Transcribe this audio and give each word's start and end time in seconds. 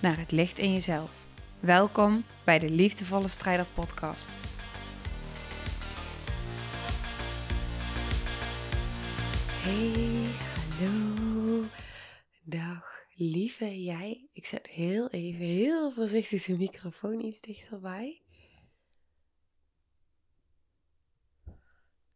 naar 0.00 0.18
het 0.18 0.30
licht 0.30 0.58
in 0.58 0.72
jezelf. 0.72 1.10
Welkom 1.60 2.24
bij 2.44 2.58
de 2.58 2.70
Liefdevolle 2.70 3.28
Strijder 3.28 3.66
Podcast. 3.74 4.30
Hey, 9.62 10.26
hallo. 10.78 11.64
Dag, 12.42 13.04
lieve 13.14 13.82
jij. 13.82 14.28
Ik 14.32 14.46
zet 14.46 14.66
heel 14.66 15.08
even, 15.10 15.44
heel 15.44 15.92
voorzichtig 15.92 16.44
de 16.44 16.56
microfoon 16.56 17.24
iets 17.24 17.40
dichterbij. 17.40 18.22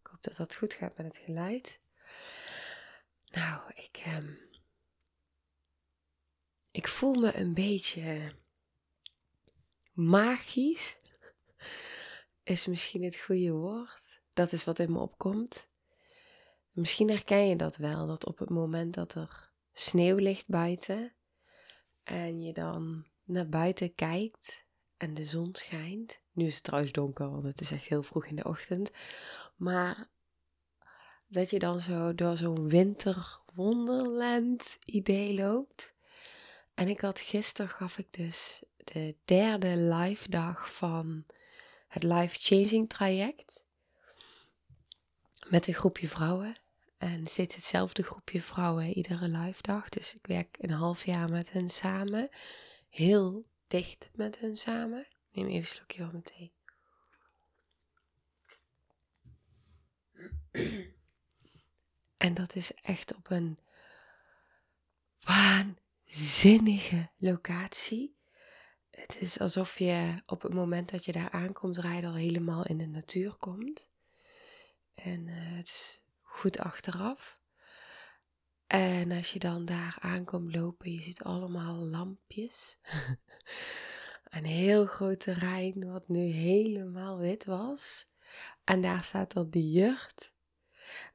Ik 0.01 0.07
hoop 0.11 0.23
dat 0.23 0.37
dat 0.37 0.55
goed 0.55 0.75
gaat 0.75 0.97
met 0.97 1.07
het 1.07 1.19
geluid. 1.25 1.81
Nou, 3.31 3.71
ik, 3.75 4.01
ehm, 4.05 4.33
ik 6.75 6.89
voel 6.89 7.15
me 7.15 7.37
een 7.37 7.55
beetje 7.55 8.33
magisch. 9.93 10.97
Is 12.43 12.67
misschien 12.67 13.03
het 13.03 13.17
goede 13.17 13.51
woord. 13.51 14.23
Dat 14.33 14.53
is 14.53 14.65
wat 14.65 14.79
in 14.79 14.93
me 14.93 14.99
opkomt. 14.99 15.69
Misschien 16.71 17.11
herken 17.11 17.49
je 17.49 17.57
dat 17.57 17.77
wel, 17.77 18.07
dat 18.07 18.27
op 18.27 18.39
het 18.39 18.51
moment 18.51 18.95
dat 18.95 19.15
er 19.15 19.53
sneeuw 19.73 20.17
ligt 20.17 20.49
buiten 20.49 21.13
en 22.03 22.43
je 22.43 22.53
dan 22.53 23.07
naar 23.25 23.49
buiten 23.49 23.95
kijkt 23.95 24.65
en 24.97 25.15
de 25.15 25.25
zon 25.25 25.55
schijnt. 25.55 26.21
Nu 26.33 26.47
is 26.47 26.55
het 26.55 26.65
trouwens 26.65 26.93
donker, 26.93 27.31
want 27.31 27.45
het 27.45 27.61
is 27.61 27.71
echt 27.71 27.87
heel 27.87 28.03
vroeg 28.03 28.27
in 28.27 28.37
de 28.37 28.45
ochtend. 28.45 28.91
Maar 29.57 30.11
dat 31.27 31.51
je 31.51 31.59
dan 31.59 31.81
zo 31.81 32.15
door 32.15 32.37
zo'n 32.37 32.69
winterwonderland 32.69 34.79
idee 34.85 35.35
loopt. 35.35 35.94
En 36.75 36.89
ik 36.89 37.01
had 37.01 37.21
gisteren 37.21 37.71
gaf 37.71 37.99
ik 37.99 38.07
dus 38.11 38.63
de 38.77 39.17
derde 39.25 39.77
live 39.77 40.31
dag 40.31 40.75
van 40.75 41.27
het 41.89 42.03
Life 42.03 42.39
Changing 42.41 42.89
traject. 42.89 43.65
Met 45.49 45.67
een 45.67 45.75
groepje 45.75 46.09
vrouwen. 46.09 46.57
En 46.99 47.27
steeds 47.27 47.55
hetzelfde 47.55 48.03
groepje 48.03 48.43
vrouwen 48.43 48.93
iedere 48.93 49.29
live 49.29 49.63
dag. 49.63 49.89
Dus 49.89 50.15
ik 50.15 50.27
werk 50.27 50.57
een 50.61 50.71
half 50.71 51.05
jaar 51.05 51.31
met 51.31 51.53
hen 51.53 51.71
samen. 51.71 52.29
Heel 52.89 53.47
dicht 53.67 54.11
met 54.13 54.41
hen 54.41 54.57
samen. 54.57 55.07
Neem 55.33 55.47
even 55.47 55.61
een 55.61 55.67
slokje 55.67 56.03
van 56.03 56.11
mijn 56.11 56.23
thee. 56.23 56.53
En 62.17 62.35
dat 62.35 62.55
is 62.55 62.75
echt 62.75 63.15
op 63.15 63.31
een 63.31 63.59
waanzinnige 66.15 67.11
locatie. 67.19 68.17
Het 68.91 69.21
is 69.21 69.41
alsof 69.41 69.79
je 69.79 70.23
op 70.27 70.43
het 70.43 70.55
moment 70.55 70.91
dat 70.91 71.05
je 71.05 71.13
daar 71.13 71.31
aankomt 71.31 71.79
rijden 71.79 72.11
al 72.11 72.17
helemaal 72.17 72.67
in 72.67 72.79
de 72.79 72.87
natuur 72.87 73.37
komt. 73.37 73.89
En 74.95 75.27
uh, 75.27 75.57
het 75.57 75.69
is 75.69 76.05
goed 76.21 76.59
achteraf. 76.59 77.41
En 78.67 79.13
als 79.13 79.33
je 79.33 79.39
dan 79.39 79.65
daar 79.65 79.97
aankomt 80.01 80.55
lopen, 80.55 80.93
je 80.93 81.03
ziet 81.03 81.23
allemaal 81.23 81.75
lampjes. 81.75 82.79
een 84.37 84.45
heel 84.45 84.87
groot 84.87 85.21
terrein 85.21 85.93
wat 85.93 86.09
nu 86.09 86.21
helemaal 86.21 87.19
wit 87.19 87.45
was. 87.45 88.07
En 88.65 88.81
daar 88.81 89.05
staat 89.05 89.33
dan 89.33 89.51
die 89.51 89.71
jurt. 89.71 90.33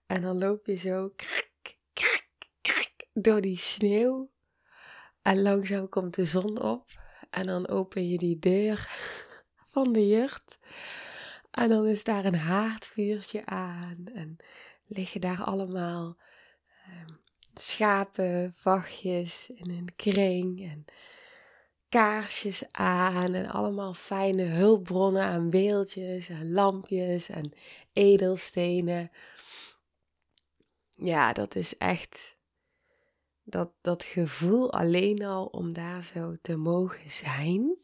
En 0.05 0.21
dan 0.21 0.37
loop 0.37 0.65
je 0.65 0.75
zo 0.75 1.09
krak, 1.15 1.77
krak, 2.61 3.07
door 3.13 3.41
die 3.41 3.57
sneeuw. 3.57 4.31
En 5.29 5.41
langzaam 5.41 5.89
komt 5.89 6.15
de 6.15 6.25
zon 6.25 6.61
op. 6.61 6.85
En 7.29 7.45
dan 7.45 7.67
open 7.67 8.09
je 8.09 8.17
die 8.17 8.39
deur 8.39 8.89
van 9.71 9.93
de 9.93 10.07
jurt. 10.07 10.57
En 11.51 11.69
dan 11.69 11.87
is 11.87 12.03
daar 12.03 12.25
een 12.25 12.35
haardvuurtje 12.35 13.45
aan. 13.45 14.05
En 14.13 14.37
liggen 14.85 15.21
daar 15.21 15.43
allemaal 15.43 16.17
uh, 16.87 17.15
schapen, 17.53 18.53
vachtjes 18.55 19.49
in 19.49 19.69
een 19.69 19.95
kring. 19.95 20.71
En 20.71 20.85
kaarsjes 21.89 22.63
aan. 22.71 23.33
En 23.33 23.47
allemaal 23.47 23.93
fijne 23.93 24.43
hulpbronnen 24.43 25.23
aan 25.23 25.49
beeldjes 25.49 26.29
en 26.29 26.51
lampjes 26.51 27.29
en 27.29 27.53
edelstenen. 27.93 29.11
Ja, 30.89 31.33
dat 31.33 31.55
is 31.55 31.77
echt 31.77 32.38
dat, 33.49 33.71
dat 33.81 34.03
gevoel 34.03 34.73
alleen 34.73 35.23
al 35.23 35.45
om 35.45 35.73
daar 35.73 36.03
zo 36.03 36.35
te 36.41 36.55
mogen 36.55 37.09
zijn. 37.09 37.77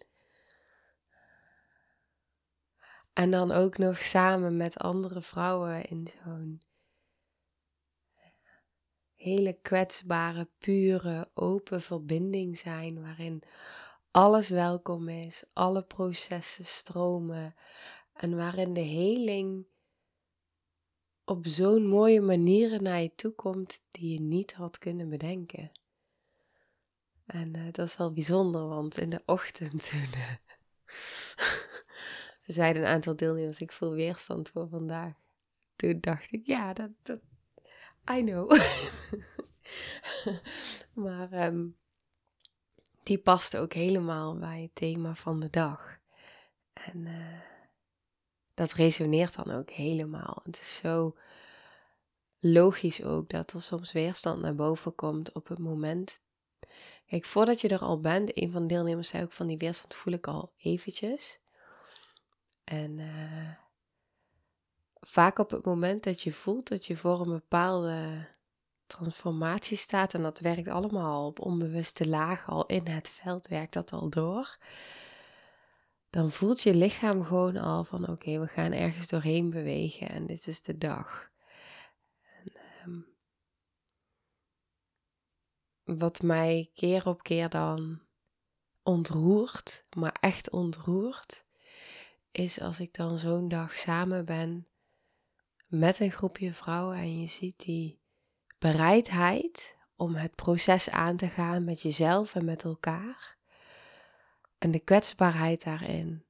En 3.14 3.32
dan 3.32 3.52
ook 3.52 3.78
nog 3.78 4.02
samen 4.02 4.58
met 4.58 4.78
andere 4.78 5.22
vrouwen 5.22 5.86
in 5.86 6.08
zo'n 6.24 6.62
hele 9.16 9.54
kwetsbare, 9.62 10.50
pure, 10.58 11.30
open 11.34 11.82
verbinding 11.82 12.58
zijn, 12.58 13.02
waarin 13.02 13.44
alles 14.12 14.50
welkom 14.50 15.10
is, 15.10 15.44
alle 15.54 15.84
processen 15.84 16.66
stromen 16.66 17.56
en 18.14 18.36
waarin 18.36 18.74
de 18.74 18.80
heling 18.80 19.68
op 21.26 21.48
zo'n 21.48 21.88
mooie 21.88 22.22
manier 22.22 22.82
naar 22.82 23.02
je 23.02 23.16
toe 23.16 23.32
komt 23.32 23.84
die 23.92 24.14
je 24.14 24.20
niet 24.20 24.54
had 24.54 24.78
kunnen 24.78 25.10
bedenken. 25.10 25.72
En 27.26 27.56
uh, 27.56 27.72
dat 27.72 27.88
is 27.88 27.98
wel 27.98 28.14
bijzonder, 28.14 28.68
want 28.68 28.98
in 28.98 29.10
de 29.10 29.22
ochtend 29.26 29.90
toen. 29.90 30.10
Uh, 30.16 30.32
ze 32.46 32.52
zeiden 32.52 32.82
een 32.82 32.88
aantal 32.88 33.16
deelnemers: 33.16 33.62
Ik 33.62 33.72
voel 33.72 33.92
weerstand 33.92 34.50
voor 34.50 34.68
vandaag. 34.68 35.14
Toen 35.76 36.00
dacht 36.00 36.32
ik: 36.32 36.46
Ja, 36.46 36.74
dat. 36.74 37.20
I 38.12 38.24
know. 38.24 38.52
maar 41.06 41.48
um, 41.48 41.78
die 43.04 43.18
paste 43.18 43.60
ook 43.60 43.74
helemaal 43.74 44.38
bij 44.38 44.62
het 44.62 44.76
thema 44.76 45.16
van 45.16 45.40
de 45.40 45.50
dag. 45.50 46.00
En. 46.74 47.06
Uh, 47.06 47.54
dat 48.56 48.72
resoneert 48.72 49.36
dan 49.36 49.52
ook 49.52 49.70
helemaal. 49.70 50.40
Het 50.44 50.60
is 50.60 50.76
zo 50.76 51.16
logisch 52.40 53.04
ook 53.04 53.30
dat 53.30 53.52
er 53.52 53.62
soms 53.62 53.92
weerstand 53.92 54.42
naar 54.42 54.56
boven 54.56 54.96
komt 54.96 55.34
op 55.34 55.48
het 55.48 55.60
moment. 55.60 56.22
Kijk, 57.08 57.26
voordat 57.26 57.62
je 57.62 57.68
er 57.68 57.80
al 57.80 58.00
bent, 58.00 58.38
een 58.38 58.52
van 58.52 58.62
de 58.62 58.74
deelnemers 58.74 59.08
zei 59.08 59.24
ook 59.24 59.32
van 59.32 59.48
die 59.48 59.58
weerstand 59.58 59.94
voel 59.94 60.14
ik 60.14 60.28
al 60.28 60.52
eventjes. 60.58 61.40
En 62.64 62.98
uh, 62.98 63.50
vaak 65.00 65.40
op 65.40 65.52
het 65.52 65.66
moment 65.66 66.04
dat 66.04 66.22
je 66.22 66.34
voelt 66.34 66.68
dat 66.68 66.86
je 66.86 66.98
voor 66.98 67.22
een 67.22 67.32
bepaalde 67.32 68.28
transformatie 68.88 69.78
staat, 69.78 70.14
en 70.14 70.22
dat 70.22 70.40
werkt 70.40 70.68
allemaal 70.68 71.28
op 71.28 71.40
onbewuste 71.40 72.08
laag 72.08 72.50
al 72.50 72.66
in 72.66 72.88
het 72.88 73.10
veld, 73.10 73.48
werkt 73.48 73.74
dat 73.74 73.92
al 73.92 74.10
door 74.10 74.58
dan 76.16 76.32
voelt 76.32 76.62
je 76.62 76.76
lichaam 76.76 77.24
gewoon 77.24 77.58
al 77.58 77.84
van 77.84 78.08
oké, 78.08 78.40
we 78.40 78.48
gaan 78.48 78.72
ergens 78.72 79.08
doorheen 79.08 79.50
bewegen 79.50 80.10
en 80.10 80.26
dit 80.26 80.48
is 80.48 80.62
de 80.62 80.78
dag. 80.78 81.30
En, 82.22 82.52
um, 82.86 83.06
wat 85.84 86.22
mij 86.22 86.72
keer 86.74 87.08
op 87.08 87.24
keer 87.24 87.50
dan 87.50 88.02
ontroert, 88.84 89.84
maar 89.96 90.18
echt 90.22 90.50
ontroert, 90.50 91.46
is 92.32 92.62
als 92.62 92.80
ik 92.80 92.94
dan 92.94 93.20
zo'n 93.20 93.48
dag 93.48 93.74
samen 93.74 94.26
ben 94.26 94.68
met 95.68 96.00
een 96.00 96.12
groepje 96.12 96.54
vrouwen 96.54 96.98
en 96.98 97.20
je 97.20 97.28
ziet 97.28 97.60
die 97.60 98.00
bereidheid 98.60 99.76
om 99.96 100.16
het 100.16 100.36
proces 100.36 100.90
aan 100.90 101.18
te 101.18 101.28
gaan 101.28 101.64
met 101.64 101.82
jezelf 101.82 102.36
en 102.36 102.46
met 102.46 102.64
elkaar. 102.64 103.38
En 104.58 104.72
de 104.72 104.80
kwetsbaarheid 104.80 105.64
daarin. 105.64 106.26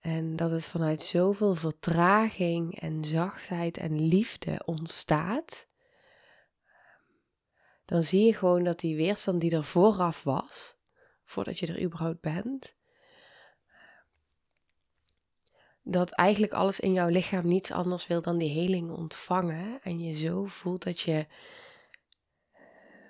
En 0.00 0.36
dat 0.36 0.50
het 0.50 0.64
vanuit 0.64 1.02
zoveel 1.02 1.54
vertraging 1.54 2.80
en 2.80 3.04
zachtheid 3.04 3.76
en 3.76 4.00
liefde 4.00 4.62
ontstaat. 4.64 5.66
Dan 7.84 8.02
zie 8.02 8.24
je 8.24 8.34
gewoon 8.34 8.64
dat 8.64 8.80
die 8.80 8.96
weerstand 8.96 9.40
die 9.40 9.50
er 9.50 9.64
vooraf 9.64 10.22
was, 10.22 10.76
voordat 11.24 11.58
je 11.58 11.66
er 11.66 11.82
überhaupt 11.82 12.20
bent. 12.20 12.74
Dat 15.82 16.10
eigenlijk 16.10 16.52
alles 16.52 16.80
in 16.80 16.92
jouw 16.92 17.08
lichaam 17.08 17.48
niets 17.48 17.70
anders 17.70 18.06
wil 18.06 18.22
dan 18.22 18.38
die 18.38 18.50
heling 18.50 18.90
ontvangen. 18.90 19.82
En 19.82 20.00
je 20.00 20.14
zo 20.14 20.44
voelt 20.44 20.82
dat 20.82 21.00
je 21.00 21.26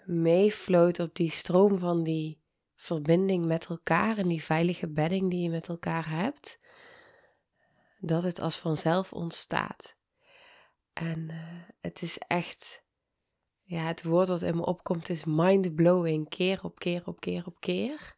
meefloot 0.04 0.98
op 0.98 1.14
die 1.14 1.30
stroom 1.30 1.78
van 1.78 2.02
die 2.02 2.39
verbinding 2.80 3.46
met 3.46 3.66
elkaar 3.66 4.18
en 4.18 4.28
die 4.28 4.44
veilige 4.44 4.88
bedding 4.88 5.30
die 5.30 5.42
je 5.42 5.50
met 5.50 5.68
elkaar 5.68 6.08
hebt. 6.08 6.58
Dat 7.98 8.22
het 8.22 8.40
als 8.40 8.58
vanzelf 8.58 9.12
ontstaat. 9.12 9.96
En 10.92 11.18
uh, 11.18 11.36
het 11.80 12.02
is 12.02 12.18
echt, 12.18 12.82
ja, 13.62 13.82
het 13.82 14.02
woord 14.02 14.28
wat 14.28 14.42
in 14.42 14.56
me 14.56 14.64
opkomt 14.64 15.08
is 15.08 15.24
mind-blowing, 15.24 16.28
keer 16.28 16.64
op 16.64 16.78
keer 16.78 17.02
op 17.06 17.20
keer 17.20 17.46
op 17.46 17.60
keer. 17.60 18.16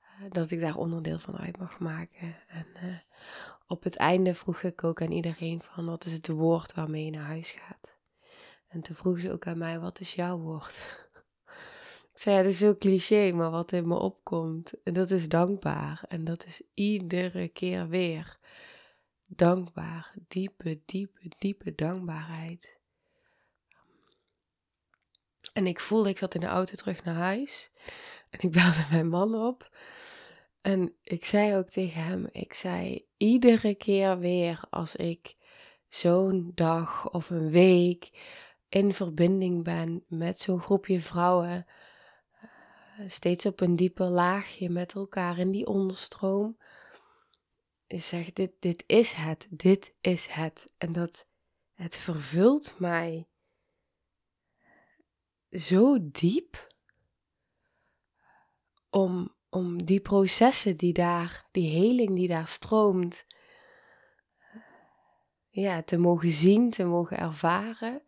Uh, 0.00 0.30
dat 0.30 0.50
ik 0.50 0.60
daar 0.60 0.76
onderdeel 0.76 1.18
van 1.18 1.38
uit 1.38 1.58
mag 1.58 1.78
maken. 1.78 2.36
En 2.48 2.66
uh, 2.84 2.96
op 3.66 3.82
het 3.82 3.96
einde 3.96 4.34
vroeg 4.34 4.62
ik 4.62 4.84
ook 4.84 5.02
aan 5.02 5.12
iedereen 5.12 5.62
van, 5.62 5.86
wat 5.86 6.04
is 6.04 6.12
het 6.12 6.28
woord 6.28 6.74
waarmee 6.74 7.04
je 7.04 7.10
naar 7.10 7.26
huis 7.26 7.50
gaat? 7.50 7.96
En 8.68 8.82
toen 8.82 8.96
vroeg 8.96 9.20
ze 9.20 9.32
ook 9.32 9.46
aan 9.46 9.58
mij, 9.58 9.80
wat 9.80 10.00
is 10.00 10.14
jouw 10.14 10.38
woord? 10.38 11.10
Zei, 12.20 12.36
ja, 12.36 12.42
het 12.42 12.50
is 12.50 12.58
zo 12.58 12.76
cliché, 12.76 13.32
maar 13.32 13.50
wat 13.50 13.72
in 13.72 13.88
me 13.88 13.98
opkomt, 13.98 14.72
en 14.84 14.92
dat 14.92 15.10
is 15.10 15.28
dankbaar. 15.28 16.04
En 16.08 16.24
dat 16.24 16.46
is 16.46 16.62
iedere 16.74 17.48
keer 17.48 17.88
weer 17.88 18.38
dankbaar, 19.26 20.14
diepe, 20.28 20.80
diepe, 20.86 21.30
diepe 21.38 21.74
dankbaarheid. 21.74 22.80
En 25.52 25.66
ik 25.66 25.80
voelde, 25.80 26.08
ik 26.08 26.18
zat 26.18 26.34
in 26.34 26.40
de 26.40 26.46
auto 26.46 26.74
terug 26.74 27.04
naar 27.04 27.14
huis 27.14 27.70
en 28.30 28.38
ik 28.40 28.50
belde 28.52 28.86
mijn 28.90 29.08
man 29.08 29.34
op. 29.34 29.76
En 30.60 30.94
ik 31.02 31.24
zei 31.24 31.56
ook 31.56 31.68
tegen 31.68 32.04
hem, 32.04 32.28
ik 32.32 32.54
zei 32.54 33.06
iedere 33.16 33.74
keer 33.74 34.18
weer 34.18 34.60
als 34.70 34.96
ik 34.96 35.36
zo'n 35.88 36.52
dag 36.54 37.10
of 37.10 37.30
een 37.30 37.50
week 37.50 38.10
in 38.68 38.94
verbinding 38.94 39.64
ben 39.64 40.04
met 40.08 40.38
zo'n 40.38 40.60
groepje 40.60 41.00
vrouwen, 41.00 41.66
steeds 43.08 43.46
op 43.46 43.60
een 43.60 43.76
dieper 43.76 44.06
laagje 44.06 44.70
met 44.70 44.94
elkaar 44.94 45.38
in 45.38 45.50
die 45.50 45.66
onderstroom, 45.66 46.56
zeg, 47.86 48.32
dit, 48.32 48.52
dit 48.58 48.84
is 48.86 49.12
het, 49.12 49.46
dit 49.50 49.94
is 50.00 50.26
het. 50.26 50.72
En 50.78 50.92
dat 50.92 51.26
het 51.74 51.96
vervult 51.96 52.78
mij 52.78 53.26
zo 55.50 55.98
diep 56.00 56.66
om, 58.90 59.34
om 59.48 59.84
die 59.84 60.00
processen 60.00 60.76
die 60.76 60.92
daar, 60.92 61.48
die 61.50 61.70
heling 61.70 62.16
die 62.16 62.28
daar 62.28 62.48
stroomt, 62.48 63.26
ja, 65.48 65.82
te 65.82 65.96
mogen 65.96 66.30
zien, 66.30 66.70
te 66.70 66.84
mogen 66.84 67.18
ervaren. 67.18 68.02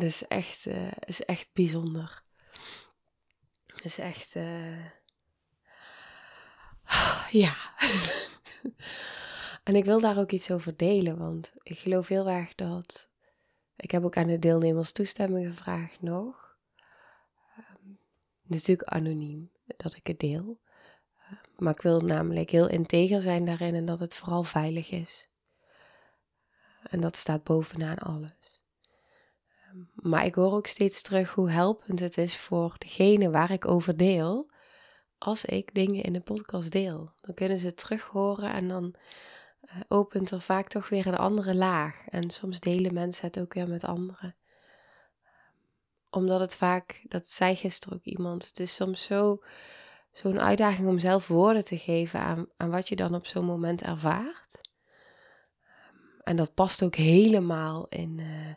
Dat 0.00 0.08
is 0.08 0.26
echt, 0.26 0.66
uh, 0.66 0.90
is 1.00 1.24
echt 1.24 1.48
bijzonder. 1.52 2.22
Dat 3.66 3.84
is 3.84 3.98
echt. 3.98 4.34
Uh, 4.34 4.84
ja. 7.42 7.54
en 9.68 9.74
ik 9.74 9.84
wil 9.84 10.00
daar 10.00 10.18
ook 10.18 10.30
iets 10.30 10.50
over 10.50 10.76
delen, 10.76 11.18
want 11.18 11.52
ik 11.62 11.78
geloof 11.78 12.08
heel 12.08 12.28
erg 12.28 12.54
dat. 12.54 13.10
Ik 13.76 13.90
heb 13.90 14.04
ook 14.04 14.16
aan 14.16 14.26
de 14.26 14.38
deelnemers 14.38 14.92
toestemming 14.92 15.48
gevraagd 15.48 16.02
nog. 16.02 16.56
Um, 17.58 17.98
natuurlijk 18.42 18.88
anoniem 18.88 19.50
dat 19.76 19.94
ik 19.94 20.06
het 20.06 20.18
deel. 20.18 20.60
Uh, 21.18 21.38
maar 21.56 21.74
ik 21.74 21.82
wil 21.82 22.00
namelijk 22.00 22.50
heel 22.50 22.68
integer 22.68 23.20
zijn 23.20 23.44
daarin 23.44 23.74
en 23.74 23.84
dat 23.84 23.98
het 23.98 24.14
vooral 24.14 24.42
veilig 24.42 24.90
is. 24.90 25.28
En 26.82 27.00
dat 27.00 27.16
staat 27.16 27.44
bovenaan 27.44 27.98
alles. 27.98 28.39
Maar 29.94 30.24
ik 30.24 30.34
hoor 30.34 30.52
ook 30.52 30.66
steeds 30.66 31.02
terug 31.02 31.34
hoe 31.34 31.50
helpend 31.50 32.00
het 32.00 32.18
is 32.18 32.36
voor 32.36 32.74
degene 32.78 33.30
waar 33.30 33.50
ik 33.50 33.68
over 33.68 33.96
deel 33.96 34.50
als 35.18 35.44
ik 35.44 35.74
dingen 35.74 36.02
in 36.02 36.12
de 36.12 36.20
podcast 36.20 36.72
deel. 36.72 37.10
Dan 37.20 37.34
kunnen 37.34 37.58
ze 37.58 37.66
het 37.66 37.76
terug 37.76 38.02
horen 38.02 38.52
en 38.52 38.68
dan 38.68 38.94
uh, 39.64 39.80
opent 39.88 40.30
er 40.30 40.40
vaak 40.40 40.68
toch 40.68 40.88
weer 40.88 41.06
een 41.06 41.16
andere 41.16 41.54
laag. 41.54 42.08
En 42.08 42.30
soms 42.30 42.60
delen 42.60 42.94
mensen 42.94 43.26
het 43.26 43.40
ook 43.40 43.54
weer 43.54 43.68
met 43.68 43.84
anderen. 43.84 44.36
Omdat 46.10 46.40
het 46.40 46.56
vaak, 46.56 47.02
dat 47.08 47.26
zei 47.26 47.54
gisteren 47.54 47.96
ook 47.96 48.04
iemand, 48.04 48.46
het 48.46 48.60
is 48.60 48.74
soms 48.74 49.04
zo, 49.04 49.42
zo'n 50.12 50.40
uitdaging 50.40 50.88
om 50.88 50.98
zelf 50.98 51.28
woorden 51.28 51.64
te 51.64 51.78
geven 51.78 52.20
aan, 52.20 52.46
aan 52.56 52.70
wat 52.70 52.88
je 52.88 52.96
dan 52.96 53.14
op 53.14 53.26
zo'n 53.26 53.44
moment 53.44 53.82
ervaart. 53.82 54.60
En 56.22 56.36
dat 56.36 56.54
past 56.54 56.82
ook 56.82 56.94
helemaal 56.94 57.86
in, 57.88 58.18
uh, 58.18 58.54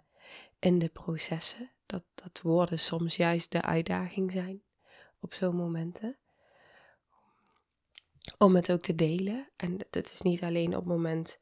in 0.64 0.80
de 0.80 0.90
processen. 0.90 1.72
Dat, 1.86 2.04
dat 2.16 2.42
woorden 2.42 2.80
soms 2.80 3.16
juist 3.16 3.52
de 3.52 3.62
uitdaging 3.62 4.32
zijn 4.32 4.62
op 5.20 5.34
zo'n 5.34 5.56
momenten 5.56 6.18
om 8.38 8.56
het 8.56 8.72
ook 8.72 8.82
te 8.82 8.96
delen. 8.96 9.50
En 9.56 9.78
dat 9.90 10.12
is 10.12 10.22
niet 10.22 10.44
alleen 10.44 10.70
op 10.70 10.84
het 10.84 10.86
moment 10.86 11.40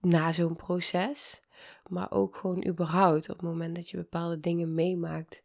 na 0.00 0.32
zo'n 0.32 0.56
proces, 0.56 1.42
maar 1.86 2.10
ook 2.10 2.36
gewoon 2.36 2.66
überhaupt 2.66 3.28
op 3.30 3.36
het 3.36 3.46
moment 3.46 3.74
dat 3.74 3.90
je 3.90 3.96
bepaalde 3.96 4.40
dingen 4.40 4.74
meemaakt 4.74 5.42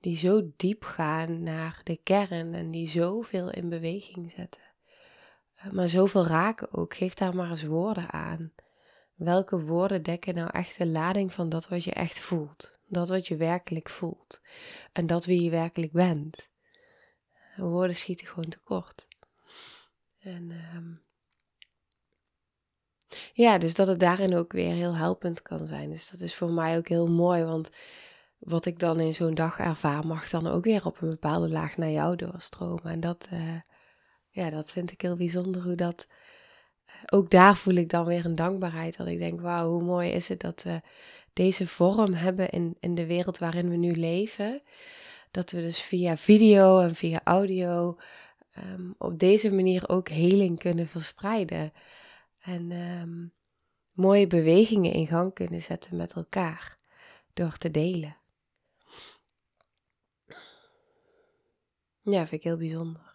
die 0.00 0.16
zo 0.16 0.50
diep 0.56 0.84
gaan 0.84 1.42
naar 1.42 1.80
de 1.84 2.00
kern 2.02 2.54
en 2.54 2.70
die 2.70 2.88
zoveel 2.88 3.50
in 3.50 3.68
beweging 3.68 4.30
zetten. 4.30 4.62
Eh, 5.54 5.70
maar 5.70 5.88
zoveel 5.88 6.26
raken 6.26 6.72
ook. 6.72 6.94
Geef 6.94 7.14
daar 7.14 7.34
maar 7.34 7.50
eens 7.50 7.64
woorden 7.64 8.10
aan. 8.10 8.52
Welke 9.18 9.60
woorden 9.60 10.02
dekken 10.02 10.34
nou 10.34 10.50
echt 10.52 10.78
de 10.78 10.86
lading 10.86 11.32
van 11.32 11.48
dat 11.48 11.68
wat 11.68 11.84
je 11.84 11.92
echt 11.92 12.20
voelt? 12.20 12.78
Dat 12.86 13.08
wat 13.08 13.26
je 13.26 13.36
werkelijk 13.36 13.88
voelt. 13.88 14.40
En 14.92 15.06
dat 15.06 15.24
wie 15.24 15.42
je 15.42 15.50
werkelijk 15.50 15.92
bent. 15.92 16.48
Woorden 17.56 17.96
schieten 17.96 18.26
gewoon 18.26 18.48
tekort. 18.48 19.06
En 20.18 20.50
ehm, 20.50 20.94
ja, 23.32 23.58
dus 23.58 23.74
dat 23.74 23.86
het 23.86 24.00
daarin 24.00 24.36
ook 24.36 24.52
weer 24.52 24.72
heel 24.72 24.94
helpend 24.94 25.42
kan 25.42 25.66
zijn. 25.66 25.90
Dus 25.90 26.10
dat 26.10 26.20
is 26.20 26.34
voor 26.34 26.50
mij 26.50 26.76
ook 26.76 26.88
heel 26.88 27.06
mooi, 27.06 27.44
want 27.44 27.70
wat 28.38 28.66
ik 28.66 28.78
dan 28.78 29.00
in 29.00 29.14
zo'n 29.14 29.34
dag 29.34 29.58
ervaar, 29.58 30.06
mag 30.06 30.28
dan 30.28 30.46
ook 30.46 30.64
weer 30.64 30.86
op 30.86 31.00
een 31.00 31.10
bepaalde 31.10 31.48
laag 31.48 31.76
naar 31.76 31.90
jou 31.90 32.16
doorstromen. 32.16 32.92
En 32.92 33.00
dat, 33.00 33.26
uh, 33.32 33.60
ja, 34.28 34.50
dat 34.50 34.70
vind 34.70 34.92
ik 34.92 35.00
heel 35.00 35.16
bijzonder 35.16 35.62
hoe 35.62 35.74
dat. 35.74 36.06
Eh, 37.04 37.18
ook 37.18 37.30
daar 37.30 37.56
voel 37.56 37.74
ik 37.74 37.90
dan 37.90 38.04
weer 38.04 38.24
een 38.24 38.34
dankbaarheid. 38.34 38.96
Dat 38.96 39.06
ik 39.06 39.18
denk, 39.18 39.40
wauw, 39.40 39.70
hoe 39.70 39.82
mooi 39.82 40.10
is 40.10 40.28
het 40.28 40.40
dat 40.40 40.62
we 40.62 40.80
deze 41.32 41.68
vorm 41.68 42.12
hebben 42.12 42.48
in, 42.48 42.76
in 42.80 42.94
de 42.94 43.06
wereld 43.06 43.38
waarin 43.38 43.68
we 43.70 43.76
nu 43.76 43.92
leven. 43.92 44.62
Dat 45.30 45.50
we 45.50 45.60
dus 45.60 45.80
via 45.80 46.16
video 46.16 46.80
en 46.80 46.94
via 46.94 47.20
audio 47.24 47.96
um, 48.58 48.94
op 48.98 49.18
deze 49.18 49.50
manier 49.52 49.88
ook 49.88 50.08
heling 50.08 50.58
kunnen 50.58 50.88
verspreiden. 50.88 51.72
En 52.40 52.70
um, 52.72 53.32
mooie 53.92 54.26
bewegingen 54.26 54.92
in 54.92 55.06
gang 55.06 55.34
kunnen 55.34 55.62
zetten 55.62 55.96
met 55.96 56.12
elkaar 56.12 56.78
door 57.32 57.56
te 57.56 57.70
delen. 57.70 58.16
Ja, 62.02 62.18
vind 62.26 62.32
ik 62.32 62.42
heel 62.42 62.56
bijzonder. 62.56 63.14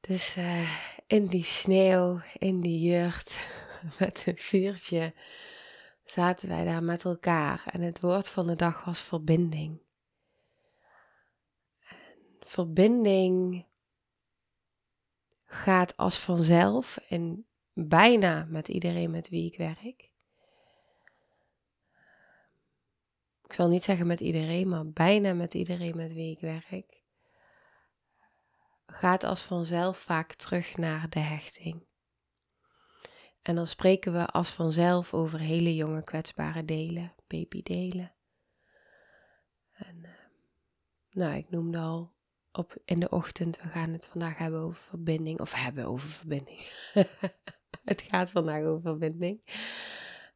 Dus 0.00 0.36
uh, 0.36 0.70
in 1.06 1.26
die 1.26 1.44
sneeuw, 1.44 2.20
in 2.38 2.60
die 2.60 2.90
jurt, 2.90 3.36
met 3.98 4.24
een 4.26 4.38
vuurtje, 4.38 5.14
zaten 6.04 6.48
wij 6.48 6.64
daar 6.64 6.82
met 6.82 7.04
elkaar. 7.04 7.62
En 7.70 7.80
het 7.80 8.00
woord 8.00 8.28
van 8.28 8.46
de 8.46 8.56
dag 8.56 8.84
was 8.84 9.00
verbinding 9.00 9.84
verbinding 12.54 13.64
gaat 15.44 15.96
als 15.96 16.18
vanzelf 16.18 16.96
en 17.08 17.46
bijna 17.72 18.46
met 18.48 18.68
iedereen 18.68 19.10
met 19.10 19.28
wie 19.28 19.46
ik 19.46 19.56
werk. 19.56 20.12
Ik 23.44 23.52
zal 23.52 23.68
niet 23.68 23.84
zeggen 23.84 24.06
met 24.06 24.20
iedereen, 24.20 24.68
maar 24.68 24.90
bijna 24.90 25.32
met 25.32 25.54
iedereen 25.54 25.96
met 25.96 26.12
wie 26.12 26.30
ik 26.30 26.40
werk. 26.40 27.02
Gaat 28.96 29.24
als 29.24 29.42
vanzelf 29.42 29.98
vaak 29.98 30.34
terug 30.34 30.76
naar 30.76 31.08
de 31.08 31.20
hechting. 31.20 31.86
En 33.42 33.54
dan 33.54 33.66
spreken 33.66 34.12
we 34.12 34.26
als 34.26 34.50
vanzelf 34.50 35.14
over 35.14 35.38
hele 35.38 35.74
jonge 35.74 36.02
kwetsbare 36.02 36.64
delen, 36.64 37.14
babydelen. 37.26 38.14
En 39.72 39.96
uh, 40.02 40.10
nou, 41.10 41.36
ik 41.36 41.50
noemde 41.50 41.78
al 41.78 42.12
op, 42.52 42.76
in 42.84 43.00
de 43.00 43.08
ochtend. 43.08 43.62
We 43.62 43.68
gaan 43.68 43.92
het 43.92 44.06
vandaag 44.06 44.38
hebben 44.38 44.60
over 44.60 44.82
verbinding. 44.82 45.40
Of 45.40 45.52
hebben 45.52 45.86
over 45.86 46.08
verbinding. 46.08 46.58
het 47.84 48.02
gaat 48.02 48.30
vandaag 48.30 48.64
over 48.64 48.82
verbinding. 48.82 49.40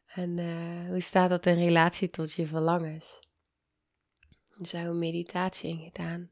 En 0.07 0.39
uh, 0.39 0.89
hoe 0.89 1.01
staat 1.01 1.31
dat 1.31 1.47
in 1.47 1.59
relatie 1.59 2.11
tot 2.11 2.33
je 2.33 2.47
verlangens? 2.47 3.21
Daar 4.57 4.71
hebben 4.71 4.93
we 4.93 5.07
meditatie 5.07 5.71
in 5.71 5.85
gedaan. 5.85 6.31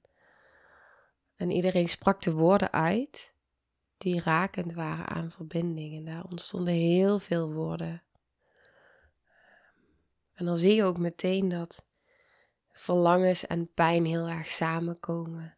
En 1.37 1.50
iedereen 1.50 1.88
sprak 1.88 2.23
de 2.23 2.33
woorden 2.33 2.73
uit 2.73 3.35
die 3.99 4.21
rakend 4.21 4.73
waren 4.73 5.07
aan 5.07 5.31
verbinding. 5.31 5.97
En 5.97 6.05
daar 6.05 6.25
ontstonden 6.25 6.75
heel 6.75 7.19
veel 7.19 7.52
woorden. 7.52 8.02
En 10.35 10.45
dan 10.45 10.59
zie 10.59 10.75
je 10.75 10.85
ook 10.85 10.99
meteen 10.99 11.49
dat 11.49 11.87
verlangens 12.73 13.47
en 13.47 13.73
pijn 13.73 14.05
heel 14.05 14.28
erg 14.28 14.50
samenkomen. 14.50 15.57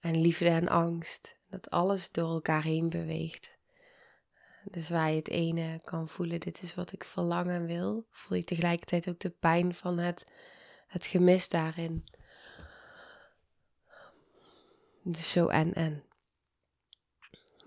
En 0.00 0.20
liefde 0.20 0.48
en 0.48 0.68
angst. 0.68 1.38
Dat 1.48 1.70
alles 1.70 2.10
door 2.10 2.28
elkaar 2.28 2.62
heen 2.62 2.88
beweegt. 2.88 3.58
Dus 4.64 4.88
waar 4.88 5.10
je 5.10 5.16
het 5.16 5.28
ene 5.28 5.80
kan 5.84 6.08
voelen, 6.08 6.40
dit 6.40 6.62
is 6.62 6.74
wat 6.74 6.92
ik 6.92 7.04
verlangen 7.04 7.66
wil, 7.66 8.06
voel 8.10 8.36
je 8.36 8.44
tegelijkertijd 8.44 9.08
ook 9.08 9.20
de 9.20 9.30
pijn 9.30 9.74
van 9.74 9.98
het, 9.98 10.26
het 10.86 11.06
gemis 11.06 11.48
daarin. 11.48 12.04
Het 15.04 15.16
is 15.16 15.30
zo 15.30 15.46
en 15.46 15.74
en. 15.74 16.04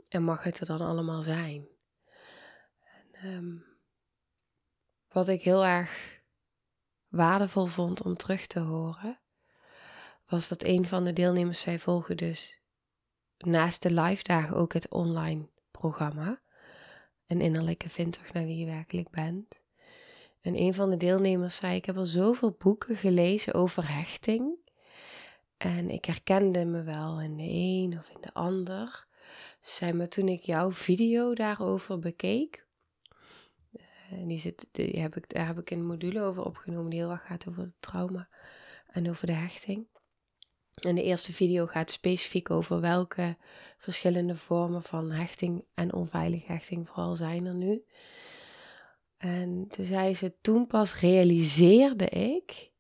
En 0.09 0.23
mag 0.23 0.43
het 0.43 0.59
er 0.59 0.65
dan 0.65 0.81
allemaal 0.81 1.21
zijn? 1.21 1.67
En, 2.81 3.13
ehm, 3.13 3.57
wat 5.07 5.27
ik 5.27 5.43
heel 5.43 5.65
erg 5.65 6.21
waardevol 7.07 7.65
vond 7.65 8.01
om 8.01 8.15
terug 8.17 8.47
te 8.47 8.59
horen, 8.59 9.19
was 10.25 10.47
dat 10.47 10.63
een 10.63 10.87
van 10.87 11.03
de 11.03 11.13
deelnemers 11.13 11.61
zij 11.61 11.79
volgen 11.79 12.17
dus 12.17 12.61
naast 13.37 13.81
de 13.81 13.93
live 13.93 14.23
dagen 14.23 14.55
ook 14.55 14.73
het 14.73 14.89
online 14.89 15.49
programma. 15.71 16.41
Een 17.27 17.41
innerlijke 17.41 17.89
vindtocht 17.89 18.33
naar 18.33 18.45
wie 18.45 18.57
je 18.57 18.65
werkelijk 18.65 19.09
bent. 19.09 19.61
En 20.41 20.59
een 20.59 20.73
van 20.73 20.89
de 20.89 20.97
deelnemers 20.97 21.55
zei: 21.55 21.75
Ik 21.75 21.85
heb 21.85 21.97
al 21.97 22.05
zoveel 22.05 22.55
boeken 22.59 22.95
gelezen 22.95 23.53
over 23.53 23.95
hechting. 23.95 24.62
En 25.63 25.89
ik 25.89 26.05
herkende 26.05 26.65
me 26.65 26.83
wel 26.83 27.21
in 27.21 27.37
de 27.37 27.49
een 27.49 27.97
of 27.99 28.09
in 28.09 28.21
de 28.21 28.33
ander. 28.33 29.05
Zei 29.61 29.93
maar 29.93 30.07
toen 30.07 30.27
ik 30.27 30.43
jouw 30.43 30.71
video 30.71 31.33
daarover 31.33 31.99
bekeek. 31.99 32.65
Die 34.09 34.39
zit, 34.39 34.67
die 34.71 34.99
heb 34.99 35.15
ik, 35.15 35.29
daar 35.29 35.45
heb 35.45 35.59
ik 35.59 35.71
een 35.71 35.85
module 35.85 36.21
over 36.21 36.45
opgenomen 36.45 36.89
die 36.89 36.99
heel 36.99 37.11
erg 37.11 37.25
gaat 37.25 37.47
over 37.47 37.61
het 37.61 37.73
trauma 37.79 38.29
en 38.87 39.09
over 39.09 39.27
de 39.27 39.33
hechting. 39.33 39.87
En 40.73 40.95
de 40.95 41.03
eerste 41.03 41.33
video 41.33 41.65
gaat 41.65 41.91
specifiek 41.91 42.49
over 42.49 42.81
welke 42.81 43.37
verschillende 43.77 44.35
vormen 44.35 44.83
van 44.83 45.11
hechting 45.11 45.65
en 45.73 45.93
onveilige 45.93 46.51
hechting 46.51 46.87
vooral 46.87 47.15
zijn 47.15 47.45
er 47.45 47.55
nu. 47.55 47.83
En 49.17 49.67
toen 49.67 49.85
zei 49.85 50.15
ze, 50.15 50.33
toen 50.41 50.67
pas 50.67 50.99
realiseerde 50.99 52.09
ik 52.09 52.71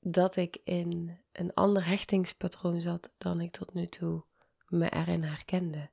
dat 0.00 0.36
ik 0.36 0.58
in 0.64 1.20
een 1.32 1.54
ander 1.54 1.86
hechtingspatroon 1.86 2.80
zat 2.80 3.12
dan 3.18 3.40
ik 3.40 3.52
tot 3.52 3.74
nu 3.74 3.86
toe 3.86 4.24
me 4.68 4.90
erin 4.90 5.22
herkende. 5.22 5.90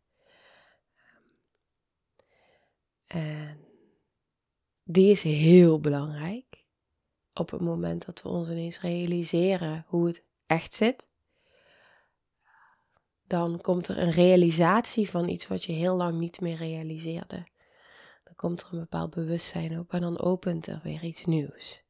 En 3.07 3.67
die 4.83 5.11
is 5.11 5.21
heel 5.21 5.79
belangrijk 5.79 6.65
op 7.33 7.51
het 7.51 7.61
moment 7.61 8.05
dat 8.05 8.21
we 8.21 8.29
ons 8.29 8.49
ineens 8.49 8.81
realiseren 8.81 9.85
hoe 9.87 10.07
het 10.07 10.23
echt 10.45 10.73
zit, 10.73 11.07
dan 13.23 13.61
komt 13.61 13.87
er 13.87 13.97
een 13.97 14.11
realisatie 14.11 15.09
van 15.09 15.29
iets 15.29 15.47
wat 15.47 15.63
je 15.63 15.71
heel 15.71 15.95
lang 15.95 16.19
niet 16.19 16.41
meer 16.41 16.57
realiseerde. 16.57 17.47
Dan 18.23 18.35
komt 18.35 18.61
er 18.61 18.73
een 18.73 18.79
bepaald 18.79 19.09
bewustzijn 19.09 19.79
op 19.79 19.93
en 19.93 20.01
dan 20.01 20.19
opent 20.19 20.67
er 20.67 20.79
weer 20.83 21.03
iets 21.03 21.25
nieuws. 21.25 21.86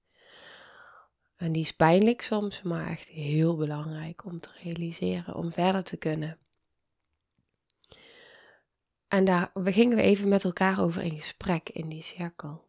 En 1.37 1.51
die 1.51 1.61
is 1.61 1.73
pijnlijk 1.73 2.21
soms, 2.21 2.61
maar 2.61 2.87
echt 2.87 3.07
heel 3.07 3.55
belangrijk 3.55 4.25
om 4.25 4.39
te 4.39 4.49
realiseren, 4.63 5.35
om 5.35 5.51
verder 5.51 5.83
te 5.83 5.97
kunnen. 5.97 6.37
En 9.07 9.25
daar 9.25 9.51
gingen 9.53 9.97
we 9.97 10.01
even 10.01 10.27
met 10.27 10.43
elkaar 10.43 10.81
over 10.81 11.01
in 11.01 11.15
gesprek 11.15 11.69
in 11.69 11.89
die 11.89 12.01
cirkel. 12.01 12.65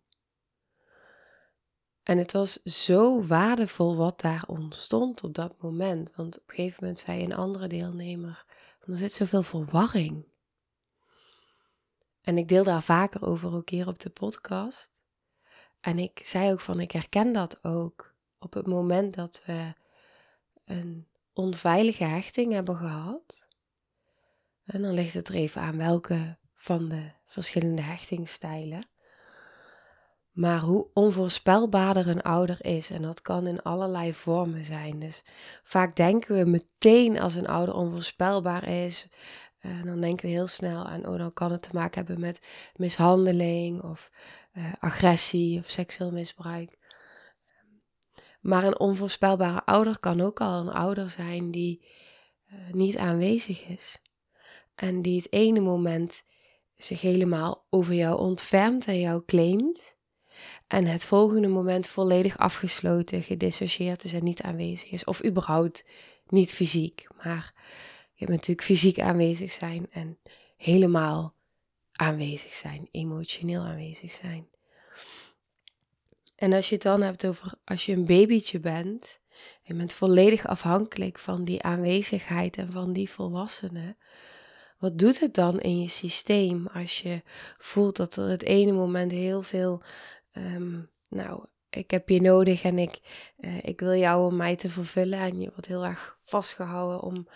En 2.02 2.18
het 2.18 2.32
was 2.32 2.62
zo 2.62 3.26
waardevol 3.26 3.96
wat 3.96 4.20
daar 4.20 4.44
ontstond 4.46 5.22
op 5.22 5.34
dat 5.34 5.62
moment. 5.62 6.12
Want 6.16 6.38
op 6.38 6.48
een 6.48 6.54
gegeven 6.54 6.78
moment 6.80 6.98
zei 6.98 7.24
een 7.24 7.34
andere 7.34 7.66
deelnemer: 7.66 8.44
er 8.86 8.96
zit 8.96 9.12
zoveel 9.12 9.42
verwarring. 9.42 10.24
En 12.22 12.38
ik 12.38 12.48
deel 12.48 12.64
daar 12.64 12.82
vaker 12.82 13.26
over 13.26 13.54
ook 13.54 13.70
hier 13.70 13.86
op 13.86 13.98
de 13.98 14.10
podcast. 14.10 14.92
En 15.80 15.98
ik 15.98 16.20
zei 16.22 16.52
ook 16.52 16.60
van, 16.60 16.80
ik 16.80 16.92
herken 16.92 17.32
dat 17.32 17.64
ook 17.64 18.14
op 18.38 18.52
het 18.52 18.66
moment 18.66 19.14
dat 19.14 19.42
we 19.44 19.72
een 20.64 21.06
onveilige 21.32 22.04
hechting 22.04 22.52
hebben 22.52 22.76
gehad. 22.76 23.46
En 24.64 24.82
dan 24.82 24.92
ligt 24.92 25.14
het 25.14 25.28
er 25.28 25.34
even 25.34 25.60
aan 25.60 25.76
welke 25.76 26.36
van 26.54 26.88
de 26.88 27.10
verschillende 27.26 27.82
hechtingsstijlen. 27.82 28.82
Maar 30.32 30.60
hoe 30.60 30.86
onvoorspelbaarder 30.94 32.08
een 32.08 32.22
ouder 32.22 32.64
is, 32.64 32.90
en 32.90 33.02
dat 33.02 33.22
kan 33.22 33.46
in 33.46 33.62
allerlei 33.62 34.14
vormen 34.14 34.64
zijn. 34.64 34.98
Dus 34.98 35.24
vaak 35.62 35.94
denken 35.94 36.36
we 36.36 36.50
meteen 36.50 37.20
als 37.20 37.34
een 37.34 37.48
ouder 37.48 37.74
onvoorspelbaar 37.74 38.68
is, 38.68 39.08
uh, 39.62 39.84
dan 39.84 40.00
denken 40.00 40.26
we 40.26 40.32
heel 40.32 40.46
snel 40.46 40.86
aan, 40.86 41.06
oh, 41.06 41.18
dan 41.18 41.32
kan 41.32 41.52
het 41.52 41.62
te 41.62 41.70
maken 41.72 41.98
hebben 41.98 42.20
met 42.20 42.40
mishandeling 42.76 43.82
of 43.82 44.10
uh, 44.52 44.64
agressie 44.78 45.58
of 45.58 45.70
seksueel 45.70 46.12
misbruik. 46.12 46.77
Maar 48.40 48.64
een 48.64 48.78
onvoorspelbare 48.78 49.64
ouder 49.64 49.98
kan 49.98 50.20
ook 50.20 50.40
al 50.40 50.60
een 50.60 50.72
ouder 50.72 51.10
zijn 51.10 51.50
die 51.50 51.86
uh, 52.52 52.72
niet 52.72 52.96
aanwezig 52.96 53.66
is. 53.66 54.02
En 54.74 55.02
die 55.02 55.16
het 55.16 55.32
ene 55.32 55.60
moment 55.60 56.22
zich 56.76 57.00
helemaal 57.00 57.66
over 57.70 57.94
jou 57.94 58.18
ontfermt 58.18 58.86
en 58.86 59.00
jou 59.00 59.22
claimt. 59.26 59.96
En 60.66 60.86
het 60.86 61.04
volgende 61.04 61.48
moment 61.48 61.86
volledig 61.86 62.38
afgesloten, 62.38 63.22
gedissocieerd 63.22 64.04
is 64.04 64.12
en 64.12 64.24
niet 64.24 64.42
aanwezig 64.42 64.90
is. 64.90 65.04
Of 65.04 65.24
überhaupt 65.24 65.84
niet 66.26 66.52
fysiek. 66.52 67.06
Maar 67.24 67.52
je 68.12 68.24
hebt 68.24 68.30
natuurlijk 68.30 68.66
fysiek 68.66 69.00
aanwezig 69.00 69.52
zijn 69.52 69.86
en 69.90 70.18
helemaal 70.56 71.34
aanwezig 71.92 72.54
zijn, 72.54 72.88
emotioneel 72.90 73.62
aanwezig 73.62 74.12
zijn. 74.12 74.48
En 76.38 76.52
als 76.52 76.68
je 76.68 76.74
het 76.74 76.84
dan 76.84 77.02
hebt 77.02 77.26
over 77.26 77.54
als 77.64 77.86
je 77.86 77.92
een 77.92 78.06
babytje 78.06 78.60
bent, 78.60 79.20
je 79.62 79.74
bent 79.74 79.92
volledig 79.92 80.46
afhankelijk 80.46 81.18
van 81.18 81.44
die 81.44 81.62
aanwezigheid 81.62 82.56
en 82.56 82.72
van 82.72 82.92
die 82.92 83.10
volwassenen. 83.10 83.96
Wat 84.78 84.98
doet 84.98 85.20
het 85.20 85.34
dan 85.34 85.60
in 85.60 85.80
je 85.80 85.88
systeem 85.88 86.66
als 86.66 87.00
je 87.00 87.22
voelt 87.58 87.96
dat 87.96 88.16
er 88.16 88.28
het 88.28 88.42
ene 88.42 88.72
moment 88.72 89.12
heel 89.12 89.42
veel 89.42 89.82
Ehm, 90.38 90.80
nou, 91.08 91.46
ik 91.70 91.90
heb 91.90 92.08
je 92.08 92.20
nodig 92.20 92.62
en 92.62 92.78
ik, 92.78 93.00
uh, 93.38 93.64
ik 93.64 93.80
wil 93.80 93.94
jou 93.94 94.26
om 94.26 94.36
mij 94.36 94.56
te 94.56 94.68
vervullen. 94.68 95.18
En 95.18 95.40
je 95.40 95.50
wordt 95.50 95.66
heel 95.66 95.84
erg 95.84 96.18
vastgehouden 96.22 97.02
om 97.02 97.28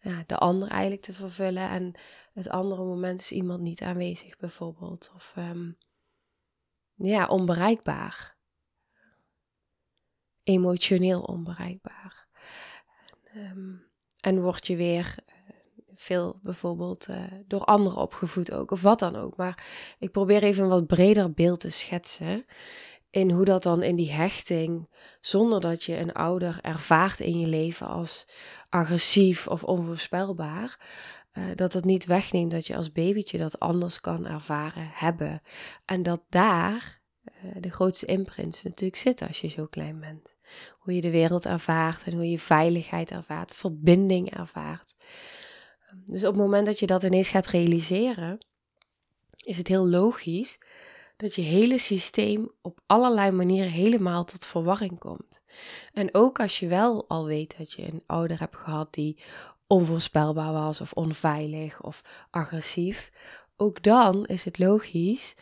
ja, 0.00 0.24
de 0.26 0.36
ander 0.36 0.68
eigenlijk 0.68 1.02
te 1.02 1.12
vervullen. 1.12 1.68
En 1.68 1.94
het 2.32 2.48
andere 2.48 2.84
moment 2.84 3.20
is 3.20 3.32
iemand 3.32 3.60
niet 3.60 3.82
aanwezig 3.82 4.36
bijvoorbeeld. 4.36 5.10
Of 5.14 5.34
um, 5.38 5.76
ja, 6.98 7.26
onbereikbaar. 7.26 8.36
Emotioneel 10.42 11.20
onbereikbaar. 11.20 12.26
En, 13.32 13.40
um, 13.40 13.86
en 14.20 14.42
word 14.42 14.66
je 14.66 14.76
weer 14.76 15.14
veel 15.94 16.38
bijvoorbeeld 16.42 17.08
uh, 17.08 17.22
door 17.46 17.64
anderen 17.64 17.98
opgevoed 17.98 18.52
ook, 18.52 18.70
of 18.70 18.82
wat 18.82 18.98
dan 18.98 19.16
ook. 19.16 19.36
Maar 19.36 19.64
ik 19.98 20.12
probeer 20.12 20.42
even 20.42 20.62
een 20.62 20.68
wat 20.68 20.86
breder 20.86 21.32
beeld 21.32 21.60
te 21.60 21.70
schetsen 21.70 22.46
in 23.10 23.30
hoe 23.30 23.44
dat 23.44 23.62
dan 23.62 23.82
in 23.82 23.96
die 23.96 24.12
hechting, 24.12 24.88
zonder 25.20 25.60
dat 25.60 25.84
je 25.84 25.98
een 25.98 26.12
ouder 26.12 26.58
ervaart 26.62 27.20
in 27.20 27.38
je 27.40 27.46
leven 27.46 27.86
als 27.86 28.28
agressief 28.68 29.46
of 29.46 29.64
onvoorspelbaar, 29.64 30.80
uh, 31.38 31.44
dat 31.54 31.72
het 31.72 31.84
niet 31.84 32.04
wegneemt 32.04 32.50
dat 32.50 32.66
je 32.66 32.76
als 32.76 32.92
babytje 32.92 33.38
dat 33.38 33.60
anders 33.60 34.00
kan 34.00 34.26
ervaren 34.26 34.90
hebben. 34.92 35.42
En 35.84 36.02
dat 36.02 36.22
daar 36.28 37.00
uh, 37.44 37.50
de 37.60 37.70
grootste 37.70 38.06
imprints 38.06 38.62
natuurlijk 38.62 39.00
zitten 39.00 39.26
als 39.26 39.40
je 39.40 39.48
zo 39.48 39.66
klein 39.66 40.00
bent. 40.00 40.36
Hoe 40.78 40.94
je 40.94 41.00
de 41.00 41.10
wereld 41.10 41.46
ervaart 41.46 42.02
en 42.02 42.12
hoe 42.12 42.30
je 42.30 42.38
veiligheid 42.38 43.10
ervaart, 43.10 43.54
verbinding 43.54 44.36
ervaart. 44.36 44.94
Dus 46.04 46.24
op 46.24 46.32
het 46.32 46.42
moment 46.42 46.66
dat 46.66 46.78
je 46.78 46.86
dat 46.86 47.02
ineens 47.02 47.28
gaat 47.28 47.46
realiseren, 47.46 48.38
is 49.44 49.56
het 49.56 49.68
heel 49.68 49.88
logisch 49.88 50.58
dat 51.16 51.34
je 51.34 51.42
hele 51.42 51.78
systeem 51.78 52.50
op 52.62 52.80
allerlei 52.86 53.30
manieren 53.30 53.70
helemaal 53.70 54.24
tot 54.24 54.46
verwarring 54.46 54.98
komt. 54.98 55.42
En 55.92 56.14
ook 56.14 56.40
als 56.40 56.58
je 56.58 56.66
wel 56.66 57.08
al 57.08 57.26
weet 57.26 57.58
dat 57.58 57.72
je 57.72 57.82
een 57.82 58.02
ouder 58.06 58.38
hebt 58.38 58.56
gehad 58.56 58.94
die 58.94 59.22
onvoorspelbaar 59.68 60.52
was 60.52 60.80
of 60.80 60.92
onveilig 60.92 61.82
of 61.82 62.02
agressief, 62.30 63.10
ook 63.56 63.82
dan 63.82 64.26
is 64.26 64.44
het 64.44 64.58
logisch 64.58 65.34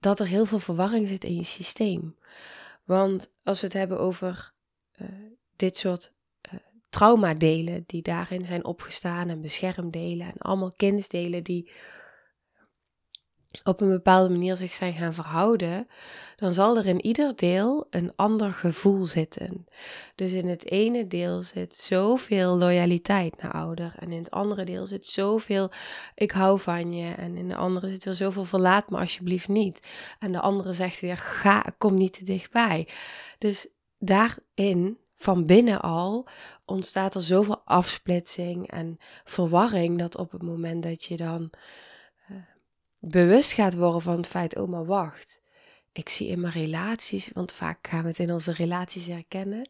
dat 0.00 0.20
er 0.20 0.26
heel 0.26 0.46
veel 0.46 0.58
verwarring 0.58 1.08
zit 1.08 1.24
in 1.24 1.34
je 1.34 1.44
systeem. 1.44 2.16
Want 2.84 3.30
als 3.42 3.60
we 3.60 3.66
het 3.66 3.76
hebben 3.76 3.98
over 3.98 4.52
uh, 4.96 5.08
dit 5.56 5.76
soort 5.76 6.12
uh, 6.52 6.60
traumadelen 6.90 7.84
die 7.86 8.02
daarin 8.02 8.44
zijn 8.44 8.64
opgestaan 8.64 9.28
en 9.28 9.40
beschermdelen 9.40 10.26
en 10.26 10.38
allemaal 10.38 10.72
kindsdelen 10.76 11.44
die 11.44 11.70
op 13.64 13.80
een 13.80 13.88
bepaalde 13.88 14.30
manier 14.30 14.56
zich 14.56 14.72
zijn 14.72 14.92
gaan 14.92 15.14
verhouden, 15.14 15.88
dan 16.36 16.52
zal 16.52 16.76
er 16.76 16.86
in 16.86 17.04
ieder 17.04 17.36
deel 17.36 17.86
een 17.90 18.12
ander 18.16 18.52
gevoel 18.52 19.06
zitten. 19.06 19.66
Dus 20.14 20.32
in 20.32 20.48
het 20.48 20.70
ene 20.70 21.06
deel 21.06 21.42
zit 21.42 21.74
zoveel 21.74 22.56
loyaliteit 22.58 23.42
naar 23.42 23.52
ouder 23.52 23.94
en 23.98 24.12
in 24.12 24.18
het 24.18 24.30
andere 24.30 24.64
deel 24.64 24.86
zit 24.86 25.06
zoveel 25.06 25.70
ik 26.14 26.30
hou 26.30 26.60
van 26.60 26.92
je 26.92 27.14
en 27.14 27.36
in 27.36 27.48
de 27.48 27.56
andere 27.56 27.88
zit 27.88 28.04
weer 28.04 28.14
zoveel 28.14 28.44
verlaat 28.44 28.90
me 28.90 28.98
alsjeblieft 28.98 29.48
niet. 29.48 29.88
En 30.18 30.32
de 30.32 30.40
andere 30.40 30.72
zegt 30.72 31.00
weer 31.00 31.18
ga, 31.18 31.64
kom 31.78 31.96
niet 31.96 32.12
te 32.12 32.24
dichtbij. 32.24 32.88
Dus 33.38 33.68
daarin 33.98 34.98
van 35.16 35.46
binnen 35.46 35.80
al 35.80 36.26
ontstaat 36.64 37.14
er 37.14 37.22
zoveel 37.22 37.62
afsplitsing 37.64 38.70
en 38.70 38.98
verwarring 39.24 39.98
dat 39.98 40.16
op 40.16 40.30
het 40.32 40.42
moment 40.42 40.82
dat 40.82 41.04
je 41.04 41.16
dan 41.16 41.50
bewust 43.06 43.52
gaat 43.52 43.74
worden 43.74 44.02
van 44.02 44.16
het 44.16 44.26
feit, 44.26 44.58
oh 44.58 44.68
maar 44.68 44.86
wacht. 44.86 45.42
Ik 45.92 46.08
zie 46.08 46.28
in 46.28 46.40
mijn 46.40 46.52
relaties, 46.52 47.30
want 47.32 47.52
vaak 47.52 47.88
gaan 47.88 48.02
we 48.02 48.08
het 48.08 48.18
in 48.18 48.32
onze 48.32 48.52
relaties 48.52 49.06
herkennen. 49.06 49.68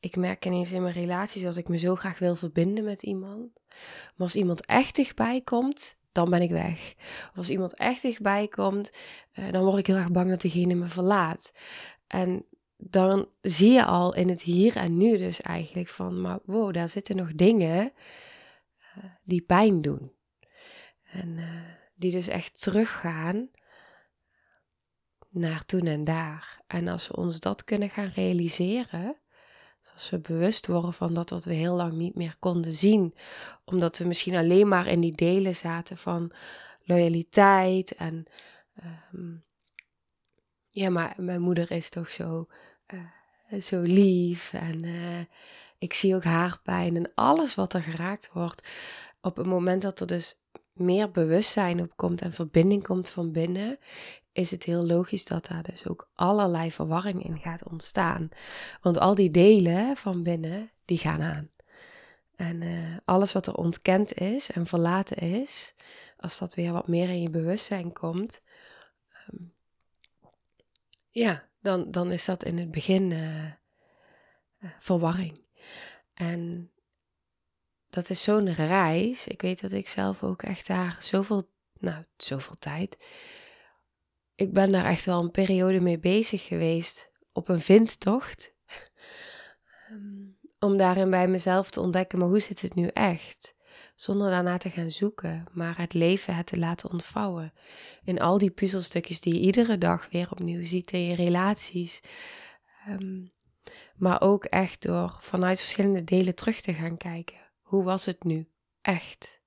Ik 0.00 0.16
merk 0.16 0.46
ineens 0.46 0.72
in 0.72 0.82
mijn 0.82 0.94
relaties 0.94 1.42
dat 1.42 1.56
ik 1.56 1.68
me 1.68 1.78
zo 1.78 1.94
graag 1.94 2.18
wil 2.18 2.36
verbinden 2.36 2.84
met 2.84 3.02
iemand. 3.02 3.52
Maar 3.68 4.12
als 4.16 4.34
iemand 4.34 4.66
echt 4.66 4.96
dichtbij 4.96 5.40
komt, 5.40 5.96
dan 6.12 6.30
ben 6.30 6.42
ik 6.42 6.50
weg. 6.50 6.94
Als 7.34 7.50
iemand 7.50 7.74
echt 7.76 8.02
dichtbij 8.02 8.48
komt, 8.48 8.90
eh, 9.32 9.52
dan 9.52 9.64
word 9.64 9.78
ik 9.78 9.86
heel 9.86 9.96
erg 9.96 10.10
bang 10.10 10.30
dat 10.30 10.40
diegene 10.40 10.74
me 10.74 10.86
verlaat. 10.86 11.52
En 12.06 12.44
dan 12.76 13.28
zie 13.40 13.72
je 13.72 13.84
al 13.84 14.14
in 14.14 14.28
het 14.28 14.42
hier 14.42 14.76
en 14.76 14.96
nu 14.96 15.16
dus 15.16 15.40
eigenlijk 15.40 15.88
van, 15.88 16.20
maar 16.20 16.38
wow, 16.44 16.74
daar 16.74 16.88
zitten 16.88 17.16
nog 17.16 17.34
dingen 17.34 17.92
uh, 18.98 19.04
die 19.22 19.42
pijn 19.42 19.80
doen. 19.80 20.12
En 21.04 21.28
uh, 21.28 21.44
die 21.94 22.10
dus 22.10 22.28
echt 22.28 22.60
teruggaan 22.60 23.50
naar 25.28 25.64
toen 25.66 25.86
en 25.86 26.04
daar. 26.04 26.62
En 26.66 26.88
als 26.88 27.08
we 27.08 27.16
ons 27.16 27.40
dat 27.40 27.64
kunnen 27.64 27.90
gaan 27.90 28.12
realiseren, 28.14 29.16
dus 29.80 29.92
als 29.92 30.10
we 30.10 30.18
bewust 30.18 30.66
worden 30.66 30.92
van 30.92 31.14
dat 31.14 31.30
wat 31.30 31.44
we 31.44 31.52
heel 31.52 31.74
lang 31.74 31.92
niet 31.92 32.14
meer 32.14 32.36
konden 32.38 32.72
zien, 32.72 33.14
omdat 33.64 33.98
we 33.98 34.04
misschien 34.04 34.36
alleen 34.36 34.68
maar 34.68 34.86
in 34.86 35.00
die 35.00 35.14
delen 35.14 35.56
zaten 35.56 35.96
van 35.96 36.32
loyaliteit 36.84 37.94
en 37.94 38.26
um, 39.12 39.44
ja, 40.68 40.90
maar 40.90 41.14
mijn 41.16 41.40
moeder 41.40 41.70
is 41.70 41.90
toch 41.90 42.10
zo, 42.10 42.46
uh, 43.50 43.60
zo 43.60 43.80
lief 43.80 44.52
en 44.52 44.84
uh, 44.84 45.20
ik 45.78 45.92
zie 45.92 46.14
ook 46.14 46.24
haar 46.24 46.60
pijn 46.62 46.96
en 46.96 47.14
alles 47.14 47.54
wat 47.54 47.72
er 47.72 47.82
geraakt 47.82 48.30
wordt. 48.32 48.68
Op 49.20 49.36
het 49.36 49.46
moment 49.46 49.82
dat 49.82 50.00
er 50.00 50.06
dus 50.06 50.38
meer 50.74 51.10
bewustzijn 51.10 51.80
op 51.80 51.96
komt 51.96 52.20
en 52.20 52.32
verbinding 52.32 52.82
komt 52.82 53.10
van 53.10 53.32
binnen, 53.32 53.78
is 54.32 54.50
het 54.50 54.62
heel 54.62 54.86
logisch 54.86 55.24
dat 55.24 55.46
daar 55.46 55.62
dus 55.62 55.88
ook 55.88 56.08
allerlei 56.14 56.72
verwarring 56.72 57.24
in 57.24 57.38
gaat 57.38 57.64
ontstaan. 57.64 58.28
Want 58.80 58.98
al 58.98 59.14
die 59.14 59.30
delen 59.30 59.96
van 59.96 60.22
binnen, 60.22 60.70
die 60.84 60.98
gaan 60.98 61.22
aan. 61.22 61.50
En 62.36 62.60
uh, 62.60 62.96
alles 63.04 63.32
wat 63.32 63.46
er 63.46 63.54
ontkend 63.54 64.14
is 64.14 64.50
en 64.50 64.66
verlaten 64.66 65.16
is, 65.16 65.74
als 66.16 66.38
dat 66.38 66.54
weer 66.54 66.72
wat 66.72 66.88
meer 66.88 67.08
in 67.08 67.22
je 67.22 67.30
bewustzijn 67.30 67.92
komt, 67.92 68.40
um, 69.32 69.54
ja, 71.08 71.48
dan, 71.60 71.90
dan 71.90 72.12
is 72.12 72.24
dat 72.24 72.44
in 72.44 72.58
het 72.58 72.70
begin 72.70 73.10
uh, 73.10 73.44
uh, 73.44 73.50
verwarring. 74.78 75.44
En 76.14 76.70
dat 77.94 78.10
is 78.10 78.22
zo'n 78.22 78.54
reis. 78.54 79.26
Ik 79.26 79.42
weet 79.42 79.60
dat 79.60 79.72
ik 79.72 79.88
zelf 79.88 80.22
ook 80.22 80.42
echt 80.42 80.66
daar 80.66 80.96
zoveel, 81.00 81.50
nou, 81.78 82.04
zoveel 82.16 82.56
tijd. 82.58 82.96
Ik 84.34 84.52
ben 84.52 84.72
daar 84.72 84.84
echt 84.84 85.04
wel 85.04 85.22
een 85.22 85.30
periode 85.30 85.80
mee 85.80 85.98
bezig 85.98 86.46
geweest 86.46 87.10
op 87.32 87.48
een 87.48 87.60
vindtocht. 87.60 88.52
Ehm, 89.88 90.22
om 90.58 90.76
daarin 90.76 91.10
bij 91.10 91.28
mezelf 91.28 91.70
te 91.70 91.80
ontdekken, 91.80 92.18
maar 92.18 92.28
hoe 92.28 92.40
zit 92.40 92.60
het 92.60 92.74
nu 92.74 92.86
echt? 92.86 93.54
Zonder 93.94 94.30
daarna 94.30 94.58
te 94.58 94.70
gaan 94.70 94.90
zoeken, 94.90 95.44
maar 95.52 95.78
het 95.78 95.92
leven 95.92 96.34
het 96.34 96.46
te 96.46 96.58
laten 96.58 96.90
ontvouwen. 96.90 97.52
In 98.04 98.20
al 98.20 98.38
die 98.38 98.50
puzzelstukjes 98.50 99.20
die 99.20 99.34
je 99.34 99.40
iedere 99.40 99.78
dag 99.78 100.08
weer 100.10 100.30
opnieuw 100.30 100.64
ziet 100.64 100.90
in 100.90 101.04
je 101.04 101.14
relaties. 101.14 102.00
Um, 102.88 103.30
maar 103.96 104.20
ook 104.20 104.44
echt 104.44 104.82
door 104.82 105.16
vanuit 105.20 105.58
verschillende 105.60 106.04
delen 106.04 106.34
terug 106.34 106.60
te 106.60 106.74
gaan 106.74 106.96
kijken 106.96 107.43
hoe 107.64 107.84
was 107.84 108.04
het 108.04 108.24
nu? 108.24 108.48
Echt. 108.80 109.40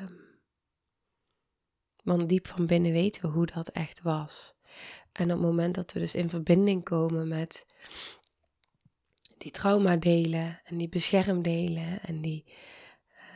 Um, 0.00 0.40
want 2.02 2.28
diep 2.28 2.46
van 2.46 2.66
binnen 2.66 2.92
weten 2.92 3.22
we 3.22 3.28
hoe 3.28 3.46
dat 3.46 3.68
echt 3.68 4.02
was. 4.02 4.54
En 5.12 5.24
op 5.24 5.30
het 5.30 5.40
moment 5.40 5.74
dat 5.74 5.92
we 5.92 5.98
dus 5.98 6.14
in 6.14 6.28
verbinding 6.28 6.84
komen 6.84 7.28
met 7.28 7.66
die 9.38 9.50
traumadelen 9.50 10.60
en 10.64 10.76
die 10.76 10.88
beschermdelen 10.88 12.02
en 12.02 12.20
die 12.20 12.44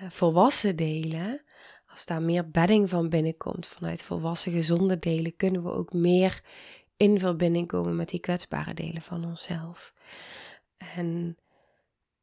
uh, 0.02 0.10
volwassen 0.10 0.76
delen, 0.76 1.44
als 1.86 2.06
daar 2.06 2.22
meer 2.22 2.50
bedding 2.50 2.88
van 2.88 3.08
binnenkomt 3.08 3.66
vanuit 3.66 4.02
volwassen 4.02 4.52
gezonde 4.52 4.98
delen, 4.98 5.36
kunnen 5.36 5.62
we 5.62 5.70
ook 5.70 5.92
meer 5.92 6.42
in 6.96 7.18
verbinding 7.18 7.66
komen 7.66 7.96
met 7.96 8.08
die 8.08 8.20
kwetsbare 8.20 8.74
delen 8.74 9.02
van 9.02 9.24
onszelf. 9.24 9.94
En 10.76 11.36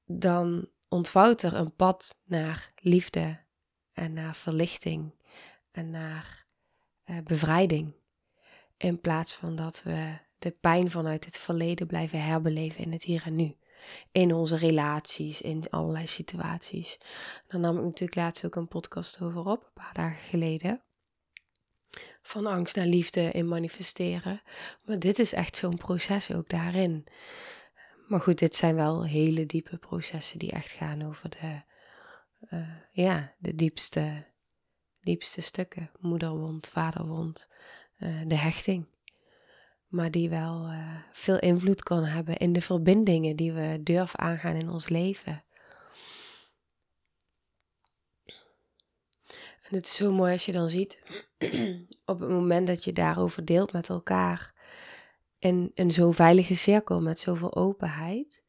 dan 0.05 0.69
ontvouwt 0.91 1.41
er 1.41 1.53
een 1.53 1.75
pad 1.75 2.15
naar 2.23 2.71
liefde 2.75 3.39
en 3.93 4.13
naar 4.13 4.35
verlichting 4.35 5.13
en 5.71 5.89
naar 5.89 6.45
uh, 7.05 7.17
bevrijding. 7.23 7.93
In 8.77 9.01
plaats 9.01 9.33
van 9.33 9.55
dat 9.55 9.83
we 9.83 10.17
de 10.39 10.51
pijn 10.51 10.91
vanuit 10.91 11.25
het 11.25 11.37
verleden 11.37 11.87
blijven 11.87 12.23
herbeleven 12.23 12.83
in 12.83 12.91
het 12.91 13.03
hier 13.03 13.23
en 13.25 13.35
nu. 13.35 13.55
In 14.11 14.33
onze 14.33 14.57
relaties, 14.57 15.41
in 15.41 15.63
allerlei 15.69 16.07
situaties. 16.07 16.97
Daar 17.47 17.59
nam 17.59 17.77
ik 17.77 17.83
natuurlijk 17.83 18.15
laatst 18.15 18.45
ook 18.45 18.55
een 18.55 18.67
podcast 18.67 19.21
over 19.21 19.45
op, 19.45 19.63
een 19.63 19.83
paar 19.83 19.93
dagen 19.93 20.29
geleden. 20.29 20.81
Van 22.21 22.45
angst 22.45 22.75
naar 22.75 22.85
liefde 22.85 23.31
in 23.31 23.47
manifesteren. 23.47 24.41
Maar 24.85 24.99
dit 24.99 25.19
is 25.19 25.33
echt 25.33 25.55
zo'n 25.55 25.77
proces 25.77 26.33
ook 26.33 26.49
daarin. 26.49 27.05
Maar 28.11 28.21
goed, 28.21 28.39
dit 28.39 28.55
zijn 28.55 28.75
wel 28.75 29.05
hele 29.05 29.45
diepe 29.45 29.77
processen 29.77 30.39
die 30.39 30.51
echt 30.51 30.71
gaan 30.71 31.01
over 31.01 31.29
de, 31.29 31.61
uh, 32.49 32.67
ja, 32.91 33.33
de 33.37 33.55
diepste, 33.55 34.25
diepste 34.99 35.41
stukken. 35.41 35.91
Moederwond, 35.99 36.67
vaderwond, 36.67 37.49
uh, 37.97 38.21
de 38.27 38.37
hechting. 38.37 38.87
Maar 39.87 40.11
die 40.11 40.29
wel 40.29 40.71
uh, 40.71 40.95
veel 41.11 41.39
invloed 41.39 41.83
kan 41.83 42.03
hebben 42.03 42.37
in 42.37 42.53
de 42.53 42.61
verbindingen 42.61 43.35
die 43.35 43.51
we 43.51 43.79
durven 43.83 44.19
aangaan 44.19 44.55
in 44.55 44.69
ons 44.69 44.89
leven. 44.89 45.43
En 49.61 49.75
het 49.75 49.85
is 49.85 49.95
zo 49.95 50.11
mooi 50.11 50.33
als 50.33 50.45
je 50.45 50.51
dan 50.51 50.69
ziet, 50.69 50.99
op 52.05 52.19
het 52.19 52.29
moment 52.29 52.67
dat 52.67 52.83
je 52.83 52.93
daarover 52.93 53.45
deelt 53.45 53.71
met 53.71 53.89
elkaar, 53.89 54.50
in 55.41 55.71
een 55.73 55.91
zo 55.91 56.11
veilige 56.11 56.55
cirkel 56.55 57.01
met 57.01 57.19
zoveel 57.19 57.55
openheid. 57.55 58.43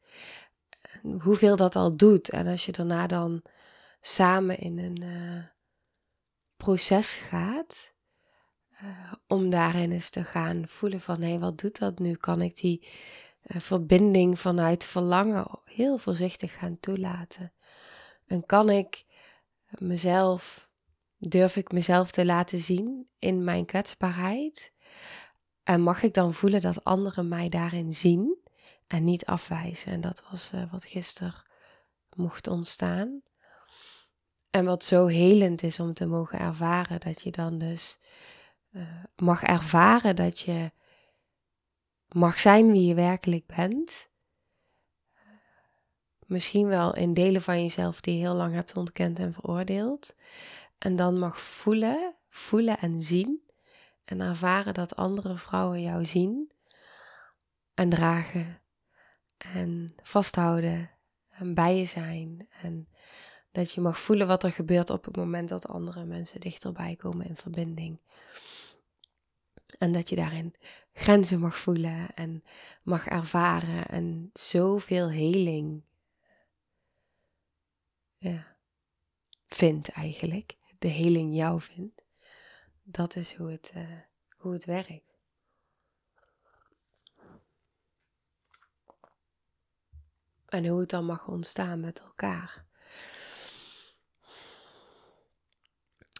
Hoeveel 1.21 1.55
dat 1.55 1.75
al 1.75 1.97
doet. 1.97 2.29
En 2.29 2.47
als 2.47 2.65
je 2.65 2.71
daarna 2.71 3.07
dan 3.07 3.41
samen 4.01 4.59
in 4.59 4.77
een 4.77 5.01
uh, 5.01 5.43
proces 6.57 7.15
gaat. 7.15 7.93
Uh, 8.83 9.13
om 9.27 9.49
daarin 9.49 9.91
eens 9.91 10.09
te 10.09 10.23
gaan 10.23 10.67
voelen 10.67 11.01
van 11.01 11.21
hé, 11.21 11.39
wat 11.39 11.57
doet 11.57 11.79
dat 11.79 11.99
nu? 11.99 12.15
Kan 12.15 12.41
ik 12.41 12.55
die 12.55 12.87
verbinding 13.43 14.39
vanuit 14.39 14.83
verlangen 14.83 15.59
heel 15.65 15.97
voorzichtig 15.97 16.57
gaan 16.57 16.79
toelaten? 16.79 17.53
En 18.25 18.45
kan 18.45 18.69
ik 18.69 19.05
mezelf, 19.69 20.69
durf 21.17 21.55
ik 21.55 21.71
mezelf 21.71 22.11
te 22.11 22.25
laten 22.25 22.59
zien 22.59 23.07
in 23.19 23.43
mijn 23.43 23.65
kwetsbaarheid? 23.65 24.71
En 25.63 25.81
mag 25.81 26.03
ik 26.03 26.13
dan 26.13 26.33
voelen 26.33 26.61
dat 26.61 26.83
anderen 26.83 27.27
mij 27.27 27.49
daarin 27.49 27.93
zien 27.93 28.37
en 28.87 29.03
niet 29.03 29.25
afwijzen? 29.25 29.91
En 29.91 30.01
dat 30.01 30.23
was 30.29 30.51
uh, 30.55 30.71
wat 30.71 30.85
gisteren 30.85 31.43
mocht 32.15 32.47
ontstaan. 32.47 33.21
En 34.49 34.65
wat 34.65 34.83
zo 34.83 35.05
helend 35.05 35.63
is 35.63 35.79
om 35.79 35.93
te 35.93 36.05
mogen 36.05 36.39
ervaren 36.39 36.99
dat 36.99 37.21
je 37.21 37.31
dan 37.31 37.57
dus 37.57 37.99
uh, 38.71 39.03
mag 39.15 39.43
ervaren 39.43 40.15
dat 40.15 40.39
je 40.39 40.71
mag 42.07 42.39
zijn 42.39 42.71
wie 42.71 42.85
je 42.85 42.93
werkelijk 42.93 43.45
bent. 43.45 44.09
Misschien 46.25 46.67
wel 46.67 46.95
in 46.95 47.13
delen 47.13 47.41
van 47.41 47.61
jezelf 47.61 48.01
die 48.01 48.13
je 48.13 48.19
heel 48.19 48.33
lang 48.33 48.53
hebt 48.53 48.77
ontkend 48.77 49.19
en 49.19 49.33
veroordeeld. 49.33 50.15
En 50.77 50.95
dan 50.95 51.19
mag 51.19 51.41
voelen, 51.41 52.15
voelen 52.29 52.79
en 52.79 53.01
zien 53.01 53.43
en 54.05 54.21
ervaren 54.21 54.73
dat 54.73 54.95
andere 54.95 55.37
vrouwen 55.37 55.81
jou 55.81 56.05
zien 56.05 56.51
en 57.73 57.89
dragen 57.89 58.61
en 59.37 59.95
vasthouden 60.03 60.89
en 61.29 61.53
bij 61.53 61.77
je 61.77 61.85
zijn. 61.85 62.47
En 62.61 62.87
dat 63.51 63.71
je 63.71 63.81
mag 63.81 63.99
voelen 63.99 64.27
wat 64.27 64.43
er 64.43 64.51
gebeurt 64.51 64.89
op 64.89 65.05
het 65.05 65.15
moment 65.15 65.49
dat 65.49 65.67
andere 65.67 66.05
mensen 66.05 66.39
dichterbij 66.39 66.95
komen 66.95 67.27
in 67.27 67.35
verbinding. 67.35 67.99
En 69.77 69.91
dat 69.91 70.09
je 70.09 70.15
daarin 70.15 70.55
grenzen 70.93 71.39
mag 71.39 71.57
voelen 71.57 72.13
en 72.15 72.43
mag 72.83 73.05
ervaren 73.05 73.87
en 73.87 74.29
zoveel 74.33 75.09
heling 75.09 75.83
ja, 78.17 78.57
vindt 79.47 79.89
eigenlijk. 79.89 80.57
De 80.79 80.87
heling 80.87 81.35
jou 81.35 81.61
vindt. 81.61 82.02
Dat 82.83 83.15
is 83.15 83.33
hoe 83.33 83.51
het, 83.51 83.71
uh, 83.75 83.99
hoe 84.37 84.53
het 84.53 84.65
werkt. 84.65 85.17
En 90.45 90.67
hoe 90.67 90.79
het 90.79 90.89
dan 90.89 91.05
mag 91.05 91.27
ontstaan 91.27 91.79
met 91.79 91.99
elkaar. 91.99 92.65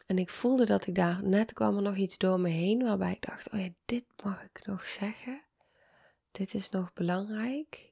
En 0.05 0.17
ik 0.17 0.29
voelde 0.29 0.65
dat 0.65 0.87
ik 0.87 0.95
daar, 0.95 1.23
net 1.23 1.53
kwam 1.53 1.75
er 1.75 1.81
nog 1.81 1.95
iets 1.95 2.17
door 2.17 2.39
me 2.39 2.49
heen 2.49 2.83
waarbij 2.83 3.11
ik 3.11 3.21
dacht, 3.21 3.51
oh 3.51 3.59
ja, 3.59 3.69
dit 3.85 4.05
mag 4.23 4.43
ik 4.43 4.65
nog 4.65 4.87
zeggen. 4.87 5.43
Dit 6.31 6.53
is 6.53 6.69
nog 6.69 6.93
belangrijk. 6.93 7.91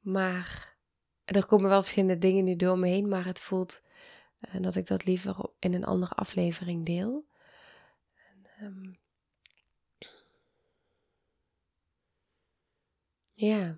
Maar 0.00 0.71
er 1.24 1.46
komen 1.46 1.68
wel 1.68 1.82
verschillende 1.82 2.18
dingen 2.18 2.44
nu 2.44 2.56
door 2.56 2.78
me 2.78 2.88
heen, 2.88 3.08
maar 3.08 3.24
het 3.24 3.40
voelt 3.40 3.82
uh, 4.40 4.62
dat 4.62 4.74
ik 4.74 4.86
dat 4.86 5.04
liever 5.04 5.50
in 5.58 5.74
een 5.74 5.84
andere 5.84 6.14
aflevering 6.14 6.86
deel. 6.86 7.26
En, 8.14 8.66
um, 8.66 8.98
ja. 13.34 13.76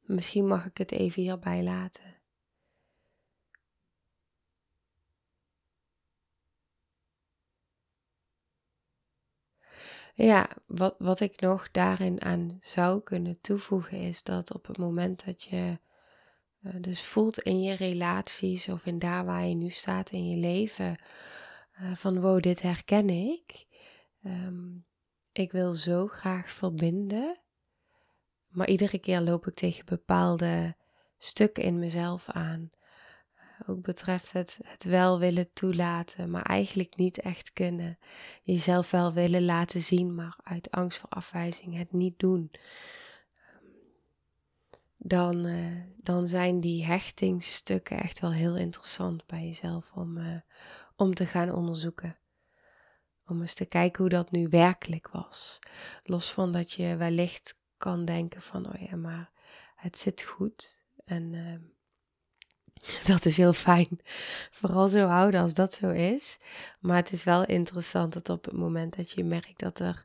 Misschien 0.00 0.46
mag 0.46 0.66
ik 0.66 0.78
het 0.78 0.92
even 0.92 1.22
hierbij 1.22 1.62
laten. 1.62 2.13
Ja, 10.16 10.48
wat, 10.66 10.94
wat 10.98 11.20
ik 11.20 11.40
nog 11.40 11.70
daarin 11.70 12.22
aan 12.22 12.58
zou 12.60 13.02
kunnen 13.02 13.40
toevoegen 13.40 13.98
is 13.98 14.22
dat 14.22 14.54
op 14.54 14.66
het 14.66 14.78
moment 14.78 15.24
dat 15.24 15.42
je 15.42 15.78
uh, 16.60 16.72
dus 16.80 17.02
voelt 17.02 17.38
in 17.38 17.62
je 17.62 17.74
relaties 17.74 18.68
of 18.68 18.86
in 18.86 18.98
daar 18.98 19.24
waar 19.24 19.46
je 19.46 19.54
nu 19.54 19.70
staat 19.70 20.10
in 20.10 20.28
je 20.28 20.36
leven, 20.36 20.96
uh, 21.80 21.94
van 21.94 22.20
wow, 22.20 22.42
dit 22.42 22.62
herken 22.62 23.10
ik. 23.10 23.66
Um, 24.24 24.86
ik 25.32 25.52
wil 25.52 25.72
zo 25.72 26.06
graag 26.06 26.50
verbinden. 26.50 27.38
Maar 28.48 28.68
iedere 28.68 28.98
keer 28.98 29.20
loop 29.20 29.46
ik 29.46 29.54
tegen 29.54 29.84
bepaalde 29.84 30.76
stukken 31.18 31.62
in 31.62 31.78
mezelf 31.78 32.28
aan. 32.28 32.70
Eh, 33.64 33.70
ook 33.70 33.82
betreft 33.82 34.32
het, 34.32 34.58
het 34.64 34.84
wel 34.84 35.18
willen 35.18 35.52
toelaten, 35.52 36.30
maar 36.30 36.42
eigenlijk 36.42 36.96
niet 36.96 37.18
echt 37.18 37.52
kunnen. 37.52 37.98
Jezelf 38.42 38.90
wel 38.90 39.12
willen 39.12 39.44
laten 39.44 39.82
zien, 39.82 40.14
maar 40.14 40.38
uit 40.42 40.70
angst 40.70 40.98
voor 40.98 41.08
afwijzing 41.08 41.76
het 41.76 41.92
niet 41.92 42.18
doen. 42.18 42.50
Dan, 44.96 45.46
uh, 45.46 45.82
dan 45.96 46.26
zijn 46.26 46.60
die 46.60 46.84
hechtingsstukken 46.84 47.98
echt 47.98 48.20
wel 48.20 48.32
heel 48.32 48.56
interessant 48.56 49.26
bij 49.26 49.44
jezelf 49.44 49.92
om, 49.94 50.16
uh, 50.16 50.36
om 50.96 51.14
te 51.14 51.26
gaan 51.26 51.52
onderzoeken. 51.52 52.16
Om 53.26 53.40
eens 53.40 53.54
te 53.54 53.64
kijken 53.64 54.00
hoe 54.00 54.10
dat 54.10 54.30
nu 54.30 54.48
werkelijk 54.48 55.08
was. 55.08 55.58
Los 56.02 56.32
van 56.32 56.52
dat 56.52 56.72
je 56.72 56.96
wellicht 56.96 57.56
kan 57.76 58.04
denken 58.04 58.42
van, 58.42 58.66
oh 58.66 58.80
ja, 58.80 58.96
maar 58.96 59.30
het 59.74 59.98
zit 59.98 60.22
goed. 60.22 60.80
En 61.04 61.32
uh, 61.32 61.54
dat 63.12 63.24
is 63.24 63.36
heel 63.36 63.52
fijn. 63.52 64.00
Vooral 64.50 64.88
zo 64.88 65.06
houden 65.06 65.40
als 65.40 65.54
dat 65.54 65.74
zo 65.74 65.90
is. 65.90 66.38
Maar 66.80 66.96
het 66.96 67.12
is 67.12 67.24
wel 67.24 67.44
interessant 67.44 68.12
dat 68.12 68.28
op 68.28 68.44
het 68.44 68.54
moment 68.54 68.96
dat 68.96 69.10
je 69.10 69.24
merkt 69.24 69.58
dat 69.58 69.78
er 69.78 70.04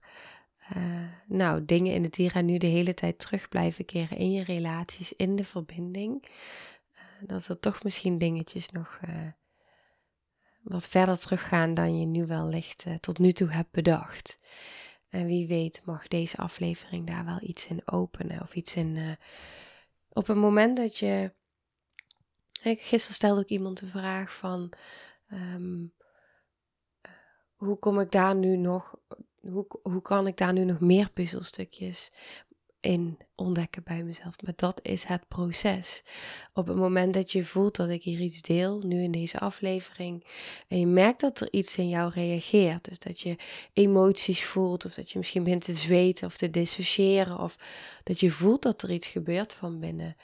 uh, 0.77 0.83
nou, 1.27 1.65
dingen 1.65 1.93
in 1.93 2.03
het 2.03 2.15
hier 2.15 2.35
en 2.35 2.45
nu 2.45 2.57
de 2.57 2.67
hele 2.67 2.93
tijd 2.93 3.19
terug 3.19 3.49
blijven 3.49 3.85
keren 3.85 4.17
in 4.17 4.31
je 4.31 4.43
relaties, 4.43 5.13
in 5.13 5.35
de 5.35 5.43
verbinding. 5.43 6.23
Uh, 6.23 7.27
dat 7.27 7.47
er 7.47 7.59
toch 7.59 7.83
misschien 7.83 8.17
dingetjes 8.17 8.69
nog 8.69 8.99
wat 10.61 10.87
verder 10.87 11.19
teruggaan 11.19 11.73
dan 11.73 11.99
je 11.99 12.05
nu 12.05 12.25
wellicht 12.25 12.85
tot 12.99 13.17
nu 13.19 13.31
toe 13.31 13.49
hebt 13.49 13.71
bedacht. 13.71 14.39
En 15.09 15.25
wie 15.25 15.47
weet 15.47 15.81
mag 15.85 16.07
deze 16.07 16.37
aflevering 16.37 17.07
daar 17.07 17.25
wel 17.25 17.39
iets 17.41 17.67
in 17.67 17.81
openen 17.85 18.41
of 18.41 18.53
iets 18.53 18.75
in. 18.75 19.17
Op 20.09 20.27
het 20.27 20.37
moment 20.37 20.77
dat 20.77 20.97
je. 20.97 21.31
Gisteren 22.61 23.15
stelde 23.15 23.41
ook 23.41 23.47
iemand 23.47 23.79
de 23.79 23.87
vraag 23.87 24.35
van. 24.35 24.73
Um, 25.31 25.93
hoe 27.55 27.79
kom 27.79 27.99
ik 27.99 28.11
daar 28.11 28.35
nu 28.35 28.57
nog. 28.57 28.95
Hoe, 29.41 29.79
hoe 29.81 30.01
kan 30.01 30.27
ik 30.27 30.37
daar 30.37 30.53
nu 30.53 30.63
nog 30.63 30.79
meer 30.79 31.09
puzzelstukjes 31.09 32.11
in 32.79 33.17
ontdekken 33.35 33.83
bij 33.83 34.03
mezelf. 34.03 34.35
Maar 34.43 34.53
dat 34.55 34.79
is 34.83 35.03
het 35.03 35.27
proces. 35.27 36.03
Op 36.53 36.67
het 36.67 36.77
moment 36.77 37.13
dat 37.13 37.31
je 37.31 37.45
voelt 37.45 37.75
dat 37.75 37.89
ik 37.89 38.03
hier 38.03 38.19
iets 38.19 38.41
deel, 38.41 38.81
nu 38.85 39.01
in 39.01 39.11
deze 39.11 39.39
aflevering, 39.39 40.25
en 40.67 40.79
je 40.79 40.87
merkt 40.87 41.19
dat 41.19 41.39
er 41.39 41.47
iets 41.51 41.77
in 41.77 41.89
jou 41.89 42.11
reageert, 42.13 42.83
dus 42.83 42.99
dat 42.99 43.19
je 43.19 43.35
emoties 43.73 44.45
voelt, 44.45 44.85
of 44.85 44.93
dat 44.93 45.11
je 45.11 45.17
misschien 45.17 45.43
begint 45.43 45.63
te 45.63 45.73
zweten 45.73 46.27
of 46.27 46.37
te 46.37 46.49
dissociëren, 46.49 47.39
of 47.39 47.57
dat 48.03 48.19
je 48.19 48.31
voelt 48.31 48.61
dat 48.61 48.81
er 48.81 48.91
iets 48.91 49.07
gebeurt 49.07 49.53
van 49.53 49.79
binnen. 49.79 50.15